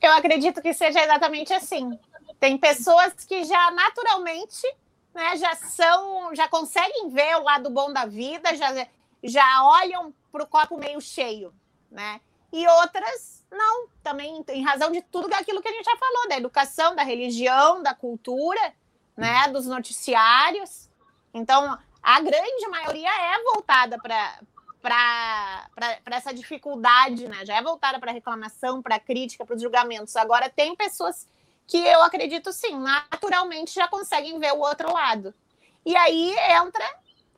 [0.00, 1.98] Eu acredito que seja exatamente assim.
[2.38, 4.66] Tem pessoas que já naturalmente
[5.14, 8.86] né, já são, já conseguem ver o lado bom da vida, já,
[9.22, 11.54] já olham para o copo meio cheio,
[11.90, 12.20] né?
[12.52, 16.36] E outras não, também em razão de tudo aquilo que a gente já falou, da
[16.36, 18.72] educação, da religião, da cultura,
[19.16, 20.88] né, dos noticiários.
[21.34, 24.38] Então, a grande maioria é voltada para
[24.80, 27.44] para essa dificuldade, né?
[27.44, 30.16] Já é voltada para reclamação, para crítica, para os julgamentos.
[30.16, 31.28] Agora, tem pessoas
[31.66, 35.34] que eu acredito sim, naturalmente já conseguem ver o outro lado.
[35.84, 36.84] E aí entra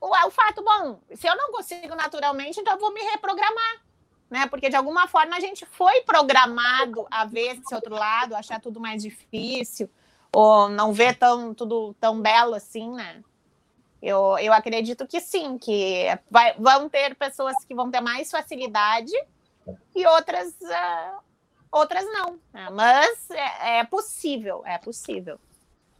[0.02, 3.82] o, o fato, bom, se eu não consigo naturalmente, então eu vou me reprogramar.
[4.28, 4.46] Né?
[4.48, 8.80] Porque de alguma forma a gente foi programado a ver esse outro lado, achar tudo
[8.80, 9.88] mais difícil,
[10.34, 13.22] ou não vê tão, tudo tão belo assim, né?
[14.02, 19.12] Eu, eu acredito que sim, que vai, vão ter pessoas que vão ter mais facilidade
[19.94, 21.20] e outras, uh,
[21.70, 22.40] outras não.
[22.52, 22.68] Né?
[22.70, 25.38] Mas é, é, possível, é possível.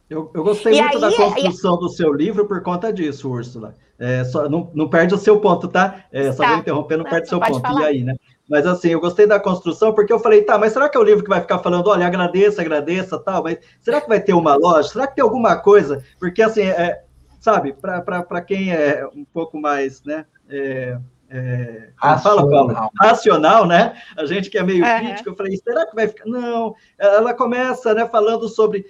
[0.09, 1.79] Eu, eu gostei e muito aí, da construção e...
[1.79, 3.75] do seu livro por conta disso, Úrsula.
[3.97, 6.05] É, só, não, não perde o seu ponto, tá?
[6.11, 6.49] É, só tá.
[6.49, 7.61] vou interromper, não, perde o seu ponto.
[7.61, 7.81] Falar.
[7.81, 8.15] E aí, né?
[8.49, 11.03] Mas assim, eu gostei da construção, porque eu falei, tá, mas será que é o
[11.03, 14.55] livro que vai ficar falando, olha, agradeça, agradeça, tal, mas será que vai ter uma
[14.55, 14.89] loja?
[14.89, 16.03] Será que tem alguma coisa?
[16.19, 17.03] Porque assim, é,
[17.39, 20.25] sabe, para quem é um pouco mais, né?
[20.49, 20.97] É,
[21.29, 21.89] é,
[22.21, 22.91] fala, Paulo?
[23.01, 23.95] Racional, né?
[24.15, 24.99] A gente que é meio é.
[24.99, 26.25] crítico, eu falei, será que vai ficar?
[26.25, 28.85] Não, ela começa, né, falando sobre,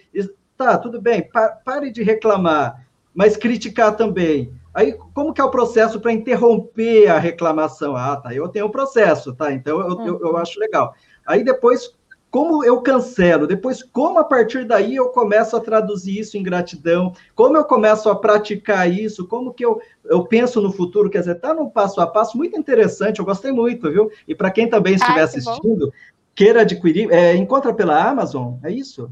[0.64, 4.54] tá, tudo bem, pa, pare de reclamar, mas criticar também.
[4.74, 7.96] Aí, como que é o processo para interromper a reclamação?
[7.96, 9.52] Ah, tá, eu tenho um processo, tá?
[9.52, 10.08] Então, eu, uhum.
[10.08, 10.96] eu, eu, acho legal.
[11.28, 11.94] Aí, depois,
[12.32, 13.46] como eu cancelo?
[13.46, 17.14] Depois, como a partir daí eu começo a traduzir isso em gratidão?
[17.36, 19.28] Como eu começo a praticar isso?
[19.28, 21.10] Como que eu, eu penso no futuro?
[21.10, 24.10] Quer dizer, tá num passo a passo muito interessante, eu gostei muito, viu?
[24.28, 25.92] E para quem também estiver ah, assistindo, bom.
[26.34, 29.12] queira adquirir, é, encontra pela Amazon, é isso?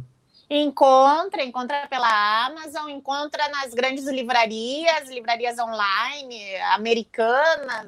[0.53, 7.87] Encontra, encontra pela Amazon, encontra nas grandes livrarias, livrarias online, americanas,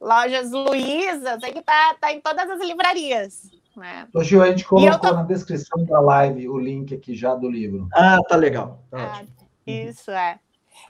[0.00, 3.50] lojas Luizas, aí que tá, tá em todas as livrarias.
[3.76, 4.08] Né?
[4.14, 5.12] Ô, Gil, a gente colocou tô...
[5.12, 7.86] na descrição da live o link aqui já do livro.
[7.92, 8.82] Ah, tá legal.
[8.90, 9.24] Tá ah,
[9.66, 10.40] isso é.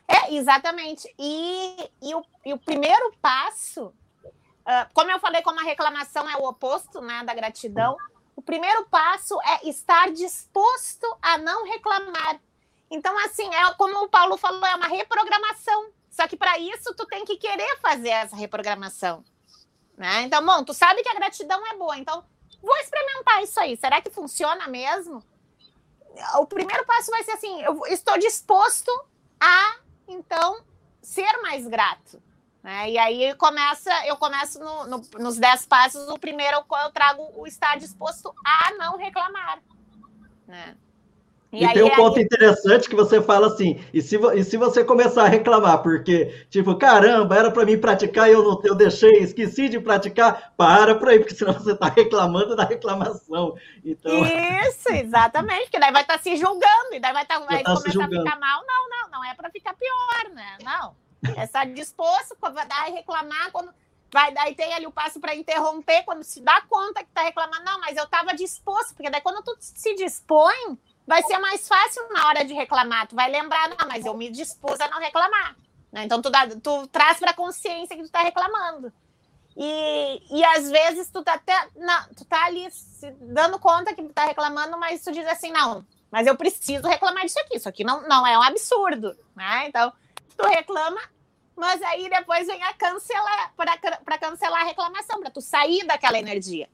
[0.07, 1.13] É, exatamente.
[1.19, 6.37] E, e, o, e o primeiro passo, uh, como eu falei, como a reclamação é
[6.37, 7.97] o oposto né, da gratidão,
[8.45, 12.41] primeiro passo é estar disposto a não reclamar.
[12.91, 15.91] Então, assim, é como o Paulo falou, é uma reprogramação.
[16.11, 19.25] Só que para isso tu tem que querer fazer essa reprogramação.
[19.97, 20.23] Né?
[20.23, 22.25] Então, bom, tu sabe que a gratidão é boa, então
[22.63, 23.77] vou experimentar isso aí.
[23.77, 25.23] Será que funciona mesmo?
[26.39, 28.91] O primeiro passo vai ser assim: eu estou disposto
[29.41, 29.77] a
[30.07, 30.65] então
[31.03, 32.23] ser mais grato.
[32.65, 32.93] Né?
[32.93, 37.47] E aí começa, eu começo no, no, nos dez passos, o primeiro eu trago o
[37.47, 39.59] estar disposto a não reclamar.
[40.49, 40.75] Né?
[41.53, 42.25] E, e tem um ponto aí...
[42.25, 46.75] interessante que você fala assim, e se, e se você começar a reclamar, porque, tipo,
[46.77, 51.11] caramba, era para mim praticar e eu não eu deixei, esqueci de praticar, para por
[51.11, 53.57] aí, porque senão você está reclamando da reclamação.
[53.85, 54.25] Então...
[54.25, 57.75] Isso, exatamente, porque daí vai estar tá se julgando, e daí vai, tá, vai tá
[57.75, 58.65] começar a ficar mal.
[58.67, 60.57] Não, não, não é para ficar pior, né?
[60.65, 61.04] Não.
[61.37, 63.73] É estar disposto, vai dar e reclamar quando.
[64.13, 67.65] Vai, daí tem ali o passo para interromper, quando se dá conta que está reclamando.
[67.65, 72.09] Não, mas eu estava disposto, porque daí quando tu se dispõe vai ser mais fácil
[72.11, 73.07] na hora de reclamar.
[73.07, 75.57] Tu vai lembrar, não, mas eu me dispus a não reclamar.
[75.93, 76.05] Né?
[76.05, 78.93] Então, tu, dá, tu traz para consciência que tu está reclamando.
[79.57, 81.69] E, e às vezes tu tá até.
[81.77, 85.53] Não, tu tá ali se dando conta que tu tá reclamando, mas tu diz assim,
[85.53, 87.57] não, mas eu preciso reclamar disso aqui.
[87.57, 89.17] Isso aqui não, não é um absurdo.
[89.37, 89.69] Né?
[89.69, 89.93] Então,
[90.37, 91.01] tu reclama,
[91.57, 96.69] mas aí depois vem a cancelar para cancelar a reclamação, para tu sair daquela energia.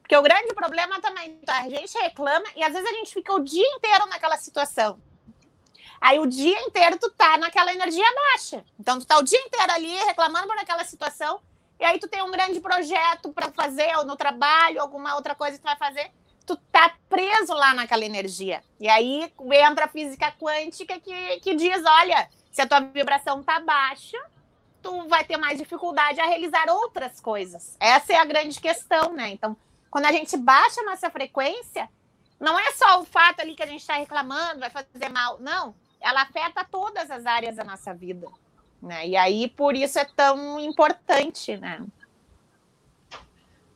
[0.00, 1.60] Porque o grande problema também, tá?
[1.60, 5.00] a gente reclama e às vezes a gente fica o dia inteiro naquela situação.
[6.00, 8.64] Aí o dia inteiro tu tá naquela energia baixa.
[8.78, 11.40] Então tu tá o dia inteiro ali reclamando por aquela situação
[11.80, 15.56] e aí tu tem um grande projeto para fazer ou no trabalho, alguma outra coisa
[15.56, 16.10] que tu vai fazer,
[16.46, 18.62] tu tá preso lá naquela energia.
[18.78, 23.58] E aí entra a física quântica que, que diz, olha, se a tua vibração tá
[23.58, 24.16] baixa,
[24.80, 27.76] tu vai ter mais dificuldade a realizar outras coisas.
[27.80, 29.30] Essa é a grande questão, né?
[29.30, 29.56] Então,
[29.90, 31.90] quando a gente baixa a nossa frequência,
[32.38, 35.36] não é só o fato ali que a gente está reclamando, vai fazer mal.
[35.40, 38.28] Não, ela afeta todas as áreas da nossa vida.
[38.80, 39.08] Né?
[39.08, 41.84] E aí, por isso é tão importante, né?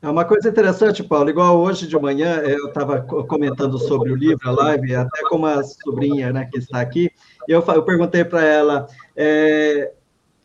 [0.00, 1.28] É uma coisa interessante, Paulo.
[1.28, 5.62] Igual hoje de manhã, eu estava comentando sobre o livro, a live, até com uma
[5.64, 7.10] sobrinha né, que está aqui,
[7.48, 9.92] e eu, eu perguntei para ela: é,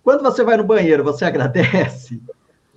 [0.03, 2.19] quando você vai no banheiro, você agradece?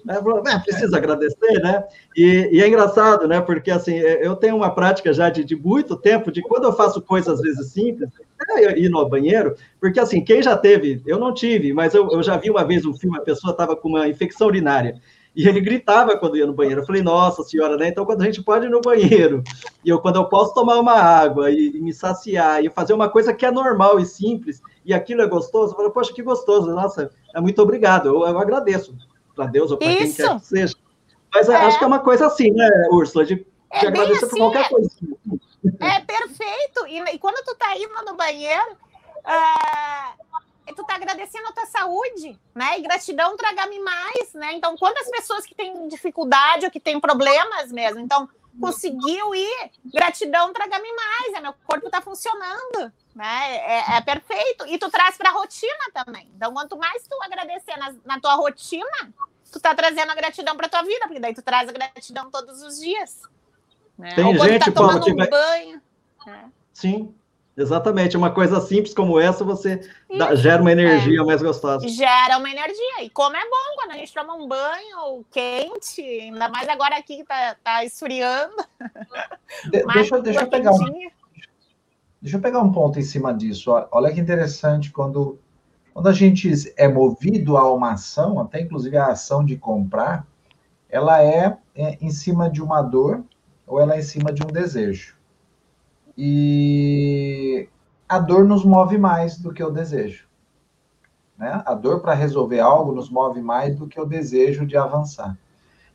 [0.08, 1.82] É, precisa agradecer, né?
[2.16, 3.40] E, e, é engraçado, né?
[3.40, 7.02] Porque assim, eu tenho uma prática já de, de muito tempo, de quando eu faço
[7.02, 8.08] coisas às vezes simples,
[8.50, 12.22] é ir no banheiro, porque assim, quem já teve, eu não tive, mas eu, eu
[12.22, 15.00] já vi uma vez um filme, a pessoa estava com uma infecção urinária.
[15.36, 16.80] E ele gritava quando ia no banheiro.
[16.80, 17.88] Eu falei, nossa senhora, né?
[17.88, 19.44] Então, quando a gente pode ir no banheiro,
[19.84, 23.10] e eu, quando eu posso tomar uma água e, e me saciar, e fazer uma
[23.10, 26.74] coisa que é normal e simples, e aquilo é gostoso, eu falo, poxa, que gostoso,
[26.74, 28.96] nossa, é muito obrigado, eu, eu agradeço
[29.34, 30.74] para Deus ou para quem quer que seja.
[31.34, 31.56] Mas é.
[31.56, 34.64] acho que é uma coisa assim, né, Úrsula, de, de é agradecer assim, por qualquer
[34.64, 34.90] é, coisa.
[35.80, 36.86] É perfeito.
[36.88, 40.25] E, e, quando tu tá indo no banheiro, uh,
[40.74, 42.78] tu tá agradecendo a tua saúde, né?
[42.78, 44.52] E gratidão traga-me mais, né?
[44.54, 48.28] Então, quantas pessoas que têm dificuldade ou que têm problemas mesmo, então
[48.60, 53.56] conseguiu ir, gratidão traga-me mais, é, meu corpo tá funcionando, né?
[53.56, 54.66] É, é perfeito.
[54.66, 56.30] E tu traz para a rotina também.
[56.34, 59.12] Então, quanto mais tu agradecer na, na tua rotina,
[59.52, 62.62] tu tá trazendo a gratidão para tua vida, porque daí tu traz a gratidão todos
[62.62, 63.22] os dias.
[63.98, 64.14] Né?
[64.14, 65.28] Tem Ou quando gente, tá tomando um vai...
[65.28, 65.82] banho.
[66.26, 66.50] Né?
[66.72, 67.14] Sim,
[67.56, 69.80] Exatamente, uma coisa simples como essa, você
[70.18, 71.24] dá, gera uma energia é.
[71.24, 71.88] mais gostosa.
[71.88, 73.02] Gera uma energia.
[73.02, 77.16] E como é bom quando a gente toma um banho quente, ainda mais agora aqui
[77.16, 78.54] que tá, tá esfriando.
[79.70, 81.08] De, deixa, deixa eu pegar um,
[82.20, 83.70] Deixa eu pegar um ponto em cima disso.
[83.90, 85.38] Olha que interessante, quando,
[85.94, 90.26] quando a gente é movido a uma ação, até inclusive a ação de comprar,
[90.90, 93.24] ela é, é em cima de uma dor
[93.66, 95.15] ou ela é em cima de um desejo.
[96.16, 97.68] E
[98.08, 100.26] a dor nos move mais do que o desejo.
[101.36, 101.62] Né?
[101.66, 105.36] A dor para resolver algo nos move mais do que o desejo de avançar.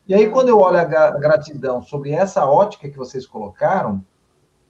[0.08, 4.04] E aí, quando eu olho a gratidão sobre essa ótica que vocês colocaram,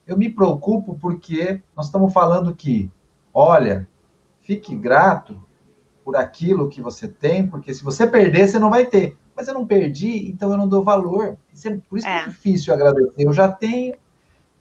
[0.06, 2.90] eu me preocupo porque nós estamos falando que,
[3.32, 3.88] olha,
[4.42, 5.42] fique grato
[6.04, 9.16] por aquilo que você tem, porque se você perder, você não vai ter.
[9.34, 11.36] Mas eu não perdi, então eu não dou valor.
[11.64, 12.18] É, por isso é.
[12.18, 13.12] que é difícil agradecer.
[13.16, 13.94] Eu já tenho.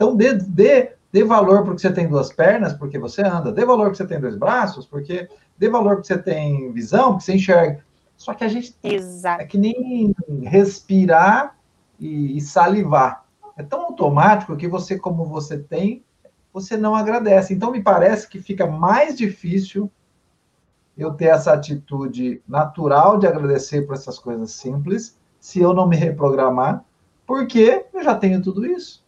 [0.02, 3.52] Então, dê, dê, dê valor porque você tem duas pernas, porque você anda.
[3.52, 5.30] Dê valor porque você tem dois braços, porque.
[5.56, 7.86] Dê valor porque você tem visão, porque você enxerga.
[8.18, 8.76] Só que a gente.
[8.82, 9.44] Exato.
[9.44, 11.56] É que nem respirar
[12.00, 13.24] e, e salivar
[13.56, 16.04] é tão automático que você, como você tem,
[16.52, 17.54] você não agradece.
[17.54, 19.92] Então, me parece que fica mais difícil
[20.98, 25.96] eu ter essa atitude natural de agradecer por essas coisas simples, se eu não me
[25.96, 26.84] reprogramar,
[27.24, 29.02] porque eu já tenho tudo isso.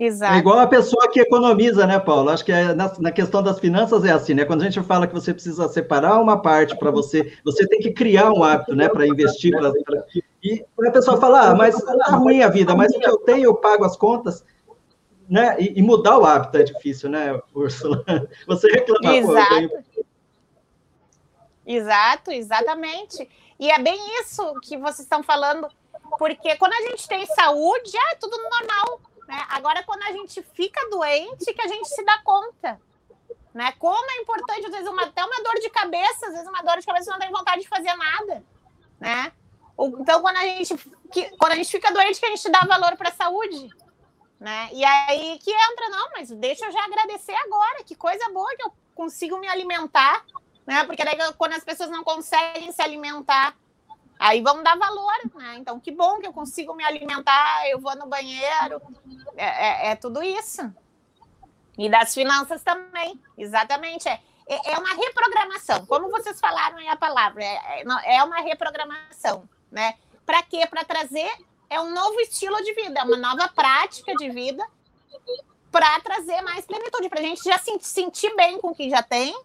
[0.00, 0.32] Exato.
[0.32, 2.30] É igual a pessoa que economiza, né, Paulo?
[2.30, 4.44] Acho que é na, na, questão das finanças é assim, né?
[4.44, 7.90] Quando a gente fala que você precisa separar uma parte para você, você tem que
[7.90, 9.50] criar um hábito, né, para investir.
[9.58, 10.04] Pra, pra,
[10.40, 13.46] e a pessoa fala, ah, mas tá ruim a vida, mas o que eu tenho,
[13.46, 14.44] eu pago as contas.
[15.28, 15.56] Né?
[15.58, 18.04] E, e mudar o hábito é difícil, né, Úrsula?
[18.46, 19.16] Você reclama.
[19.16, 19.48] Exato.
[19.48, 20.06] Pô, tenho...
[21.66, 23.28] Exato, exatamente.
[23.58, 25.66] E é bem isso que vocês estão falando,
[26.20, 29.44] porque quando a gente tem saúde, é tudo normal né?
[29.50, 32.80] Agora, quando a gente fica doente, que a gente se dá conta.
[33.52, 33.72] Né?
[33.72, 36.78] Como é importante, às vezes, uma, até uma dor de cabeça, às vezes uma dor
[36.78, 38.42] de cabeça não tem vontade de fazer nada.
[38.98, 39.30] Né?
[39.78, 40.74] Então, quando a gente,
[41.12, 43.68] que, quando a gente fica doente, que a gente dá valor para a saúde.
[44.40, 44.70] Né?
[44.72, 48.64] E aí que entra, não, mas deixa eu já agradecer agora, que coisa boa que
[48.64, 50.24] eu consigo me alimentar,
[50.66, 50.84] né?
[50.84, 53.56] Porque daí quando as pessoas não conseguem se alimentar
[54.18, 55.56] Aí vão dar valor, né?
[55.58, 58.82] Então, que bom que eu consigo me alimentar, eu vou no banheiro,
[59.36, 60.62] é, é, é tudo isso.
[61.76, 64.08] E das finanças também, exatamente.
[64.08, 68.40] É, é, é uma reprogramação, como vocês falaram aí a palavra, é, é, é uma
[68.40, 69.94] reprogramação, né?
[70.26, 70.66] Para quê?
[70.66, 71.30] Para trazer
[71.70, 74.66] é um novo estilo de vida, é uma nova prática de vida
[75.70, 79.02] para trazer mais plenitude, para a gente já se sentir bem com o que já
[79.02, 79.38] tem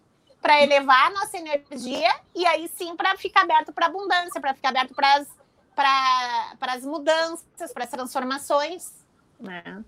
[0.44, 4.68] para elevar a nossa energia e aí sim para ficar aberto para abundância, para ficar
[4.68, 5.24] aberto para
[6.60, 8.92] as mudanças, para as transformações.
[9.40, 9.82] Né?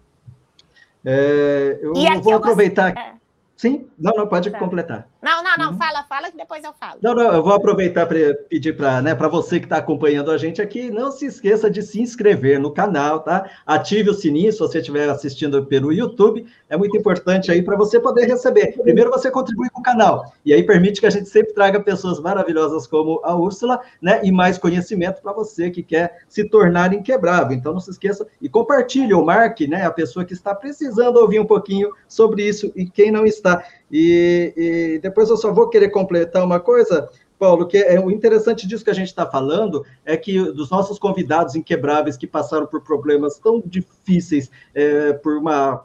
[1.04, 2.96] É, eu e vou aproveitar.
[2.96, 3.16] É.
[3.54, 3.86] Sim?
[3.98, 4.58] Não, não, pode tá.
[4.58, 5.06] completar.
[5.26, 5.76] Não, não, não, uhum.
[5.76, 7.00] fala, fala que depois eu falo.
[7.02, 8.16] Não, não, eu vou aproveitar para
[8.48, 12.00] pedir para né, você que está acompanhando a gente aqui, não se esqueça de se
[12.00, 13.50] inscrever no canal, tá?
[13.66, 17.98] Ative o sininho se você estiver assistindo pelo YouTube, é muito importante aí para você
[17.98, 18.80] poder receber.
[18.80, 22.20] Primeiro você contribui com o canal, e aí permite que a gente sempre traga pessoas
[22.20, 24.20] maravilhosas como a Úrsula, né?
[24.22, 27.56] E mais conhecimento para você que quer se tornar inquebrável.
[27.56, 31.40] Então não se esqueça e compartilhe ou marque, né, a pessoa que está precisando ouvir
[31.40, 33.64] um pouquinho sobre isso e quem não está tá?
[33.90, 37.08] E, e depois eu só vou querer completar uma coisa,
[37.38, 40.98] Paulo, que é o interessante disso que a gente está falando é que dos nossos
[40.98, 45.84] convidados inquebráveis que passaram por problemas tão difíceis, é, por uma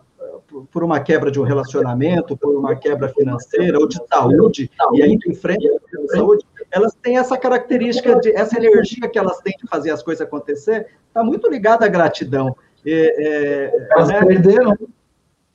[0.71, 5.17] por uma quebra de um relacionamento, por uma quebra financeira ou de saúde, e aí
[5.27, 9.91] enfrenta a saúde, elas têm essa característica de essa energia que elas têm de fazer
[9.91, 12.55] as coisas acontecer, está muito ligada à gratidão.
[12.85, 14.25] É, é, elas né?
[14.25, 14.77] perderam.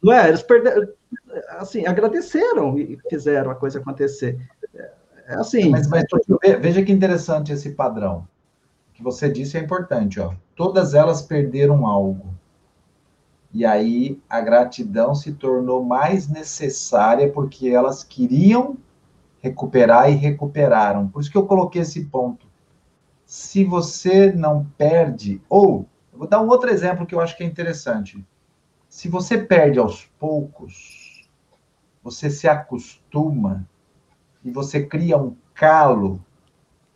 [0.03, 0.29] Não é?
[0.29, 0.89] Eles perderam
[1.51, 4.39] assim, agradeceram e fizeram a coisa acontecer.
[5.27, 5.71] É assim.
[5.71, 6.05] Mas, mas
[6.61, 8.27] veja que interessante esse padrão.
[8.91, 10.33] O que você disse é importante, ó.
[10.55, 12.35] Todas elas perderam algo.
[13.53, 18.77] E aí a gratidão se tornou mais necessária porque elas queriam
[19.41, 21.09] recuperar e recuperaram.
[21.09, 22.47] Por isso que eu coloquei esse ponto.
[23.25, 27.47] Se você não perde, ou, vou dar um outro exemplo que eu acho que é
[27.47, 28.25] interessante.
[28.97, 31.29] Se você perde aos poucos,
[32.03, 33.69] você se acostuma
[34.43, 36.25] e você cria um calo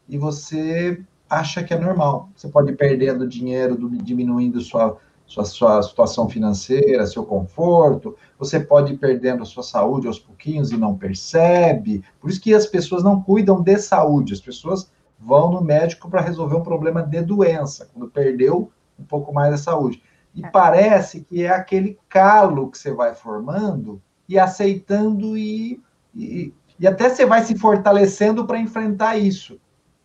[0.08, 2.30] e você acha que é normal.
[2.34, 4.96] Você pode ir perdendo dinheiro, diminuindo sua,
[5.26, 10.78] sua, sua situação financeira, seu conforto, você pode ir perdendo sua saúde aos pouquinhos e
[10.78, 12.02] não percebe.
[12.18, 16.22] Por isso que as pessoas não cuidam de saúde, as pessoas vão no médico para
[16.22, 20.02] resolver um problema de doença, quando perdeu um pouco mais da saúde.
[20.34, 20.48] E é.
[20.48, 25.82] parece que é aquele calo que você vai formando e aceitando e,
[26.14, 29.60] e, e até você vai se fortalecendo para enfrentar isso.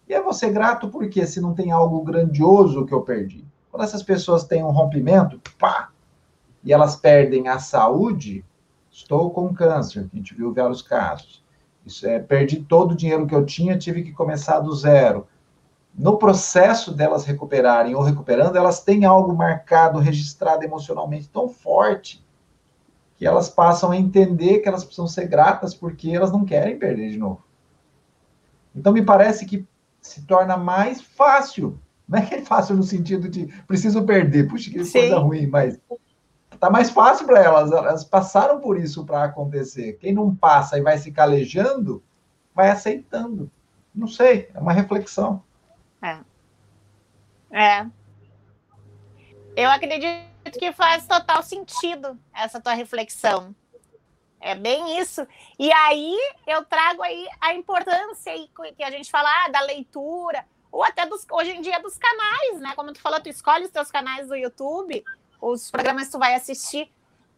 [0.07, 3.45] E é você grato porque se não tem algo grandioso que eu perdi.
[3.71, 5.89] Quando essas pessoas têm um rompimento, pá,
[6.63, 8.43] e elas perdem a saúde,
[8.91, 11.43] estou com câncer, a gente viu vários casos.
[11.85, 15.27] Isso é, perdi todo o dinheiro que eu tinha, tive que começar do zero.
[15.97, 22.23] No processo delas recuperarem ou recuperando, elas têm algo marcado, registrado emocionalmente tão forte
[23.15, 27.11] que elas passam a entender que elas precisam ser gratas porque elas não querem perder
[27.11, 27.41] de novo.
[28.75, 29.65] Então, me parece que
[30.01, 31.79] se torna mais fácil.
[32.07, 34.99] Não é que é fácil no sentido de preciso perder, puxa, que Sim.
[34.99, 35.79] coisa ruim, mas
[36.59, 37.71] tá mais fácil para elas.
[37.71, 39.93] Elas passaram por isso para acontecer.
[39.93, 42.03] Quem não passa e vai se calejando,
[42.53, 43.49] vai aceitando.
[43.93, 45.41] Não sei, é uma reflexão.
[46.05, 46.19] É.
[47.51, 47.87] É.
[49.55, 53.55] Eu acredito que faz total sentido essa tua reflexão.
[54.39, 55.25] É bem isso.
[55.57, 58.47] E aí eu trago aí a importância aí
[58.77, 62.59] que a gente fala ah, da leitura, ou até dos, hoje em dia dos canais,
[62.59, 62.73] né?
[62.75, 65.03] Como tu falou, tu escolhe os teus canais do YouTube,
[65.41, 66.91] os programas que tu vai assistir.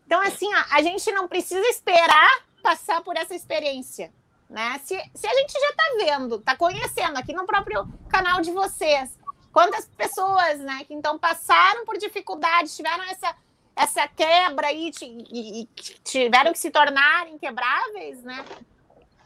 [0.05, 4.11] Então, assim, a, a gente não precisa esperar passar por essa experiência.
[4.49, 4.79] Né?
[4.83, 9.17] Se, se a gente já está vendo, está conhecendo aqui no próprio canal de vocês,
[9.51, 13.35] quantas pessoas, né, que então passaram por dificuldades, tiveram essa,
[13.75, 15.65] essa quebra aí e, e
[16.03, 18.45] tiveram que se tornar inquebráveis, né?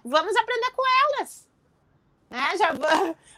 [0.03, 1.47] Vamos aprender com elas.
[2.29, 2.57] Né?
[2.57, 2.71] Já,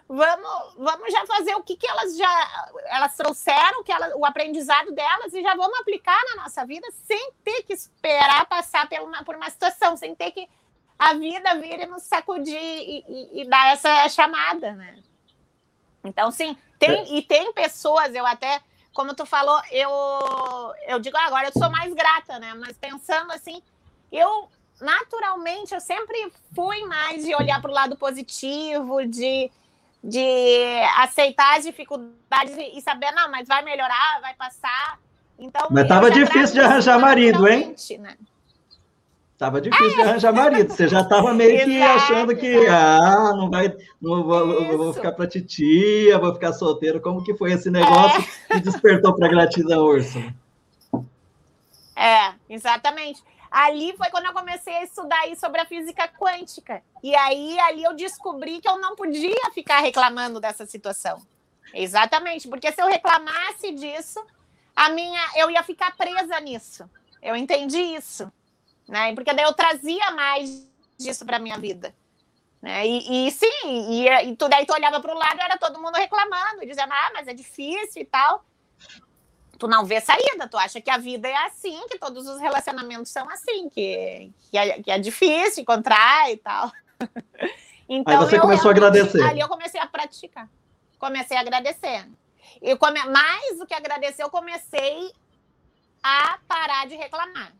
[0.07, 4.91] vamos, vamos já fazer o que, que elas já elas trouxeram, que elas, o aprendizado
[4.91, 9.23] delas, e já vamos aplicar na nossa vida sem ter que esperar passar por uma,
[9.23, 10.47] por uma situação, sem ter que
[10.97, 14.95] a vida vir e nos sacudir e, e, e dar essa chamada, né?
[16.03, 17.13] Então, sim, tem, é.
[17.15, 18.61] e tem pessoas, eu até,
[18.93, 19.89] como tu falou, eu,
[20.87, 22.53] eu digo agora, eu sou mais grata, né?
[22.55, 23.61] Mas pensando assim,
[24.11, 24.49] eu
[24.81, 29.49] naturalmente eu sempre fui mais de olhar para o lado positivo, de,
[30.03, 30.65] de
[30.97, 34.99] aceitar as dificuldades e saber, não, mas vai melhorar, vai passar.
[35.39, 37.75] Então, mas estava difícil de arranjar marido, hein?
[37.99, 38.17] Né?
[39.43, 40.71] Tava difícil de arranjar marido.
[40.71, 45.27] Você já estava meio que achando que ah, não vai, não vou, vou ficar para
[45.27, 47.01] titia, vou ficar solteiro.
[47.01, 48.53] Como que foi esse negócio é.
[48.53, 50.33] que despertou para gratidão, Úrsula?
[51.93, 53.21] É, exatamente
[53.51, 56.81] ali foi quando eu comecei a estudar aí sobre a física quântica.
[57.03, 61.21] E aí ali eu descobri que eu não podia ficar reclamando dessa situação.
[61.73, 64.25] Exatamente, porque se eu reclamasse disso,
[64.73, 66.89] a minha eu ia ficar presa nisso.
[67.21, 68.31] Eu entendi isso,
[68.88, 69.13] né?
[69.13, 70.67] Porque daí eu trazia mais
[70.97, 71.93] disso para minha vida.
[72.61, 72.88] Né?
[72.88, 75.95] E, e sim, e, e tu, daí tu olhava para o lado era todo mundo
[75.95, 78.43] reclamando, dizendo, ah, mas é difícil e tal
[79.63, 83.09] tu não vê saída, tu acha que a vida é assim, que todos os relacionamentos
[83.09, 86.71] são assim, que, que, é, que é difícil encontrar e tal.
[87.89, 89.21] Então, Aí você começou a agradecer.
[89.21, 90.49] Ali eu comecei a praticar.
[90.97, 92.07] Comecei a agradecer.
[92.61, 95.11] E come, mais do que agradecer, eu comecei
[96.01, 97.51] a parar de reclamar.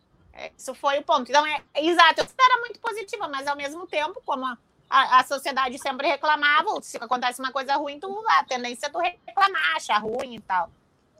[0.57, 1.29] Isso foi o ponto.
[1.29, 4.57] Então, é, é exato, eu era muito positiva, mas ao mesmo tempo, como a,
[4.89, 8.97] a, a, sociedade sempre reclamava, se acontece uma coisa ruim, tu, a tendência é tu
[8.97, 10.71] reclamar, achar ruim e tal.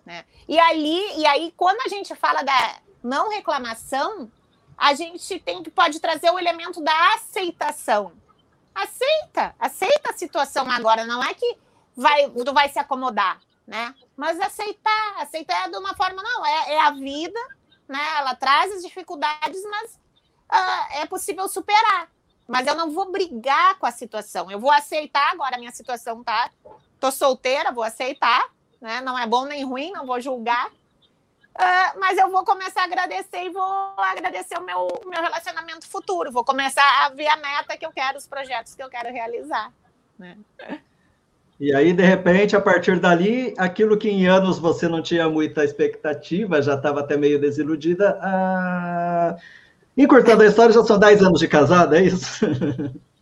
[0.06, 0.26] Né?
[0.48, 4.32] E ali, e aí, quando a gente fala da não reclamação,
[4.78, 8.14] a gente tem que pode trazer o elemento da aceitação.
[8.74, 11.58] Aceita, aceita a situação agora, não é que
[11.96, 13.94] vai, tu vai se acomodar, né?
[14.18, 17.40] Mas aceitar, aceitar de uma forma, não, é, é a vida,
[17.88, 18.00] né?
[18.18, 22.10] Ela traz as dificuldades, mas uh, é possível superar.
[22.48, 26.24] Mas eu não vou brigar com a situação, eu vou aceitar agora, a minha situação
[26.24, 26.52] tá.
[27.00, 28.50] Tô solteira, vou aceitar,
[28.82, 29.02] né?
[29.02, 30.68] Não é bom nem ruim, não vou julgar.
[30.68, 36.32] Uh, mas eu vou começar a agradecer e vou agradecer o meu, meu relacionamento futuro.
[36.32, 39.72] Vou começar a ver a meta que eu quero, os projetos que eu quero realizar.
[40.18, 40.38] Né?
[41.60, 45.64] E aí, de repente, a partir dali, aquilo que em anos você não tinha muita
[45.64, 48.18] expectativa, já estava até meio desiludida.
[48.22, 49.38] Ah...
[49.96, 52.46] Encurtando a história, já são 10 anos de casada, é isso?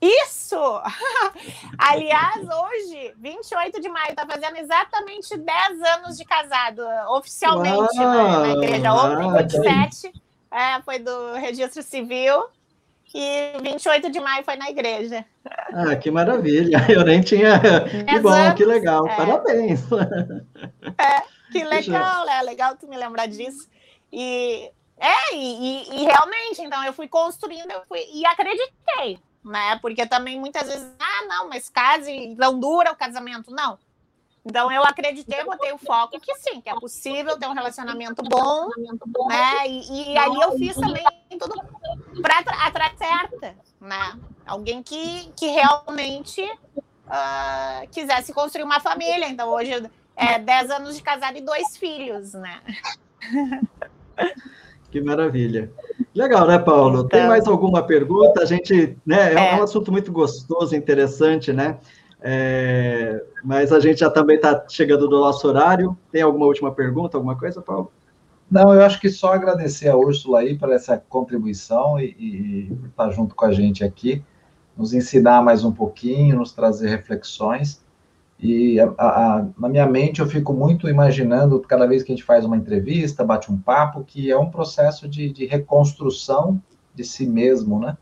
[0.00, 0.56] Isso!
[1.78, 8.46] Aliás, hoje, 28 de maio, está fazendo exatamente 10 anos de casado, oficialmente, Uau, né,
[8.46, 8.92] na igreja.
[8.92, 10.12] Ontem, 27,
[10.50, 12.44] é, foi do registro civil,
[13.14, 15.24] e 28 de maio foi na igreja.
[15.72, 16.78] Ah, que maravilha!
[16.90, 17.60] Eu nem tinha.
[18.06, 19.06] Que bom, que legal.
[19.06, 19.16] É.
[19.16, 19.80] Parabéns!
[20.98, 23.68] É, que legal, é legal tu me lembrar disso.
[24.12, 29.78] E é, e, e, realmente, então eu fui construindo eu fui, e acreditei né?
[29.80, 33.50] Porque também muitas vezes, ah, não, mas case, não dura o casamento.
[33.50, 33.78] Não.
[34.48, 38.68] Então eu acreditei, botei o foco que sim, que é possível ter um relacionamento bom,
[39.28, 39.66] né?
[39.66, 41.60] E, e ali eu fiz também tudo
[42.22, 44.16] para atrás certa, né?
[44.46, 49.28] Alguém que, que realmente uh, quisesse construir uma família.
[49.28, 52.60] Então hoje é 10 anos de casado e dois filhos, né?
[54.88, 55.70] Que maravilha.
[56.14, 57.00] Legal, né, Paulo?
[57.00, 58.40] Então, Tem mais alguma pergunta?
[58.40, 59.56] A gente, né, é, é.
[59.56, 61.78] um assunto muito gostoso, interessante, né?
[62.20, 65.96] É, mas a gente já também está chegando no nosso horário.
[66.10, 67.92] Tem alguma última pergunta, alguma coisa, Paulo?
[68.50, 73.34] Não, eu acho que só agradecer a Úrsula aí por essa contribuição e, estar junto
[73.34, 74.22] com a gente aqui,
[74.76, 77.84] nos ensinar mais um pouquinho, nos trazer reflexões.
[78.38, 82.24] E a, a, na minha mente eu fico muito imaginando, cada vez que a gente
[82.24, 86.62] faz uma entrevista, bate um papo, que é um processo de, de reconstrução
[86.94, 87.96] de si mesmo, né?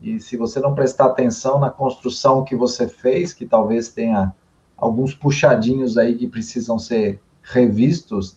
[0.00, 4.34] E se você não prestar atenção na construção que você fez, que talvez tenha
[4.76, 8.36] alguns puxadinhos aí que precisam ser revistos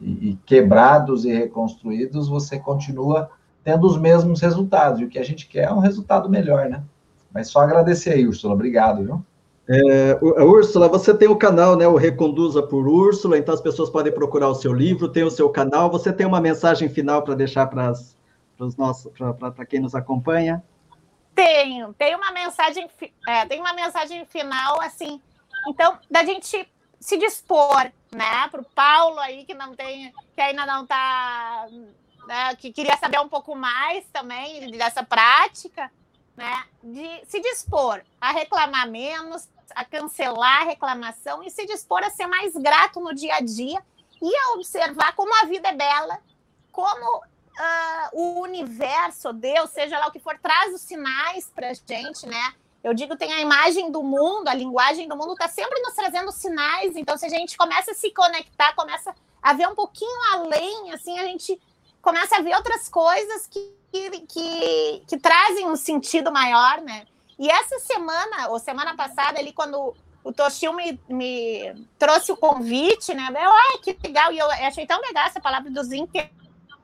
[0.00, 3.30] e, e quebrados e reconstruídos, você continua
[3.64, 5.00] tendo os mesmos resultados.
[5.00, 6.82] E o que a gente quer é um resultado melhor, né?
[7.32, 8.54] Mas só agradecer aí, Ursula.
[8.54, 9.24] Obrigado, viu?
[9.72, 14.12] É, Úrsula, você tem o canal, né, o Reconduza por Úrsula, então as pessoas podem
[14.12, 15.88] procurar o seu livro, tem o seu canal.
[15.92, 17.92] Você tem uma mensagem final para deixar para
[18.58, 20.62] os nossos, para quem nos acompanha?
[21.34, 22.88] Tenho, tem uma mensagem,
[23.26, 25.20] é, tem uma mensagem final, assim,
[25.68, 26.68] então, da gente
[26.98, 31.66] se dispor, né, para o Paulo aí que não tem, que ainda não está,
[32.26, 35.90] né, que queria saber um pouco mais também dessa prática,
[36.36, 42.10] né, de se dispor a reclamar menos, a cancelar a reclamação e se dispor a
[42.10, 43.82] ser mais grato no dia a dia
[44.20, 46.18] e a observar como a vida é bela,
[46.72, 47.22] como
[47.58, 52.26] uh, o universo, Deus, seja lá o que for, traz os sinais para a gente,
[52.26, 52.54] né?
[52.82, 56.32] Eu digo, tem a imagem do mundo, a linguagem do mundo está sempre nos trazendo
[56.32, 56.96] sinais.
[56.96, 61.18] Então, se a gente começa a se conectar, começa a ver um pouquinho além, assim,
[61.18, 61.60] a gente
[62.00, 67.06] começa a ver outras coisas que, que, que trazem um sentido maior, né?
[67.38, 69.94] E essa semana, ou semana passada, ali, quando
[70.24, 73.28] o Toshio me, me trouxe o convite, né?
[73.30, 74.32] Eu, ai, que legal!
[74.32, 75.90] E eu achei tão legal essa palavra dos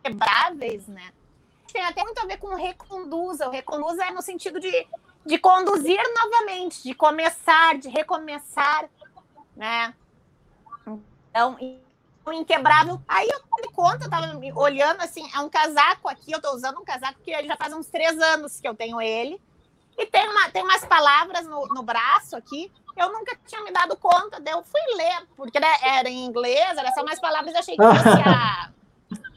[0.07, 1.13] inquebráveis, né?
[1.73, 3.49] Tem até muito a ver com reconduza.
[3.49, 4.87] O reconduza é no sentido de
[5.27, 8.89] de conduzir novamente, de começar, de recomeçar,
[9.57, 9.93] né?
[11.31, 11.57] Então,
[12.25, 13.01] o inquebrável.
[13.09, 16.79] Aí eu me conta, eu tava olhando assim, é um casaco aqui, eu tô usando
[16.79, 19.41] um casaco que já faz uns três anos que eu tenho ele.
[19.99, 23.97] E tem, uma, tem umas palavras no, no braço aqui, eu nunca tinha me dado
[23.97, 27.77] conta, daí eu fui ler, porque era em inglês, era só mais palavras, eu achei
[27.77, 28.71] que fosse a.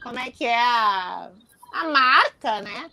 [0.02, 1.30] Como é que é a,
[1.72, 2.90] a marca, né?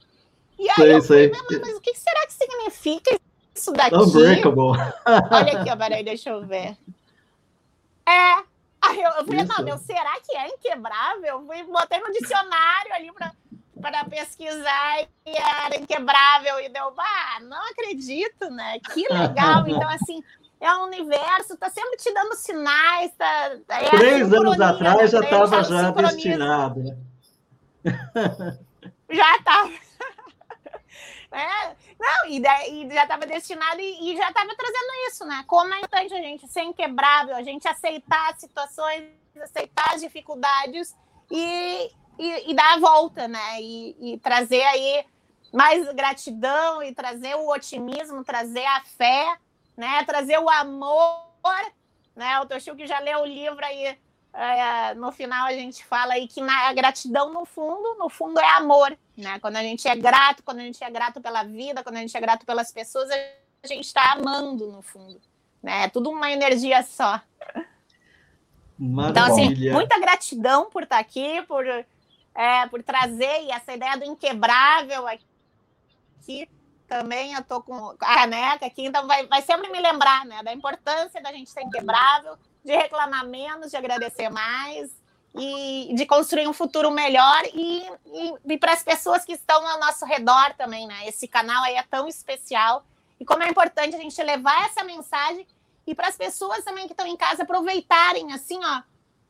[0.60, 3.20] E aí sei, eu falei, mas o que será que significa
[3.56, 3.96] isso daqui?
[3.96, 4.78] Unbreakable.
[5.32, 6.78] Olha aqui, peraí, deixa eu ver.
[8.08, 8.44] É.
[8.82, 11.26] Aí eu, eu falei, não, meu, será que é inquebrável?
[11.26, 13.34] Eu fui, botei no dicionário ali para
[13.82, 18.80] para pesquisar e era inquebrável e deu, ah, não acredito, né?
[18.80, 19.66] Que legal.
[19.68, 20.24] Então, assim,
[20.60, 23.12] é um universo, tá sempre te dando sinais.
[23.18, 26.84] Tá, é Três anos atrás já estava já destinado.
[26.84, 26.98] Né?
[29.10, 29.72] Já estava.
[31.30, 35.44] É, não, e, e já estava destinado e, e já estava trazendo isso, né?
[35.46, 39.04] Como é importante a gente ser inquebrável, a gente aceitar as situações,
[39.42, 40.96] aceitar as dificuldades
[41.30, 43.62] e, e, e dar a volta, né?
[43.62, 45.06] E, e, trazer aí
[45.54, 49.38] mais gratidão e trazer o otimismo, trazer a fé,
[49.78, 50.04] né?
[50.04, 51.22] Trazer o amor,
[52.16, 52.40] né?
[52.40, 53.98] O Toshio que já leu o livro aí
[54.38, 58.40] é, no final a gente fala aí que na, a gratidão no fundo, no fundo
[58.40, 59.40] é amor, né?
[59.40, 62.16] Quando a gente é grato, quando a gente é grato pela vida, quando a gente
[62.16, 65.20] é grato pelas pessoas, a gente está amando no fundo,
[65.62, 65.86] né?
[65.86, 67.20] É tudo uma energia só.
[68.78, 69.10] Maravilha.
[69.10, 75.08] Então, assim, muita gratidão por estar aqui, por, é, por trazer essa ideia do inquebrável
[75.08, 76.48] aqui.
[76.88, 80.54] Também eu tô com a caneca aqui, então vai, vai sempre me lembrar né, da
[80.54, 84.96] importância da gente ser inquebrável, de reclamar menos, de agradecer mais
[85.36, 89.80] e de construir um futuro melhor e, e, e para as pessoas que estão ao
[89.80, 91.08] nosso redor também, né?
[91.08, 92.86] Esse canal aí é tão especial
[93.20, 95.46] e como é importante a gente levar essa mensagem
[95.86, 98.82] e para as pessoas também que estão em casa aproveitarem assim, ó.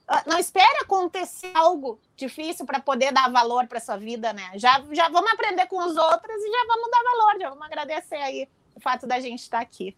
[0.07, 4.51] Ah, não espere acontecer algo difícil para poder dar valor para sua vida, né?
[4.55, 8.15] Já, já vamos aprender com os outros e já vamos dar valor, já vamos agradecer
[8.15, 9.97] aí o fato da gente estar aqui.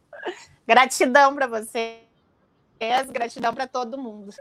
[0.65, 2.01] Gratidão para você
[3.11, 4.33] gratidão para todo mundo.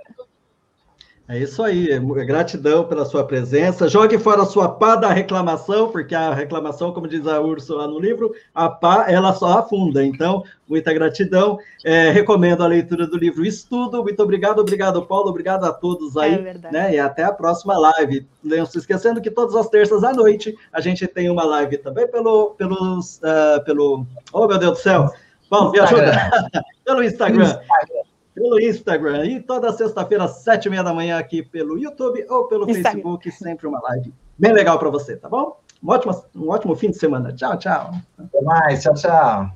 [1.30, 3.86] É isso aí, é gratidão pela sua presença.
[3.86, 7.98] Jogue fora a sua pá da reclamação, porque a reclamação, como diz a Úrsula no
[7.98, 10.02] livro, a pá ela só afunda.
[10.02, 11.58] Então, muita gratidão.
[11.84, 14.02] É, recomendo a leitura do livro Estudo.
[14.02, 16.32] Muito obrigado, obrigado, Paulo, obrigado a todos aí.
[16.32, 16.74] É verdade.
[16.74, 16.94] Né?
[16.94, 18.26] E até a próxima live.
[18.42, 22.08] Não se esquecendo que todas as terças à noite a gente tem uma live também
[22.08, 24.06] pelo, pelos, uh, pelo.
[24.32, 25.12] Oh, meu Deus do céu!
[25.50, 26.12] Paulo, me ajuda!
[26.86, 27.44] pelo Instagram.
[27.44, 27.97] Instagram
[28.38, 29.26] pelo Instagram.
[29.26, 32.92] E toda sexta-feira, sete e meia da manhã, aqui pelo YouTube ou pelo Instagram.
[32.92, 35.58] Facebook, sempre uma live bem legal para você, tá bom?
[35.82, 37.32] Um ótimo, um ótimo fim de semana.
[37.32, 37.92] Tchau, tchau.
[38.18, 39.50] Até mais, tchau, tchau.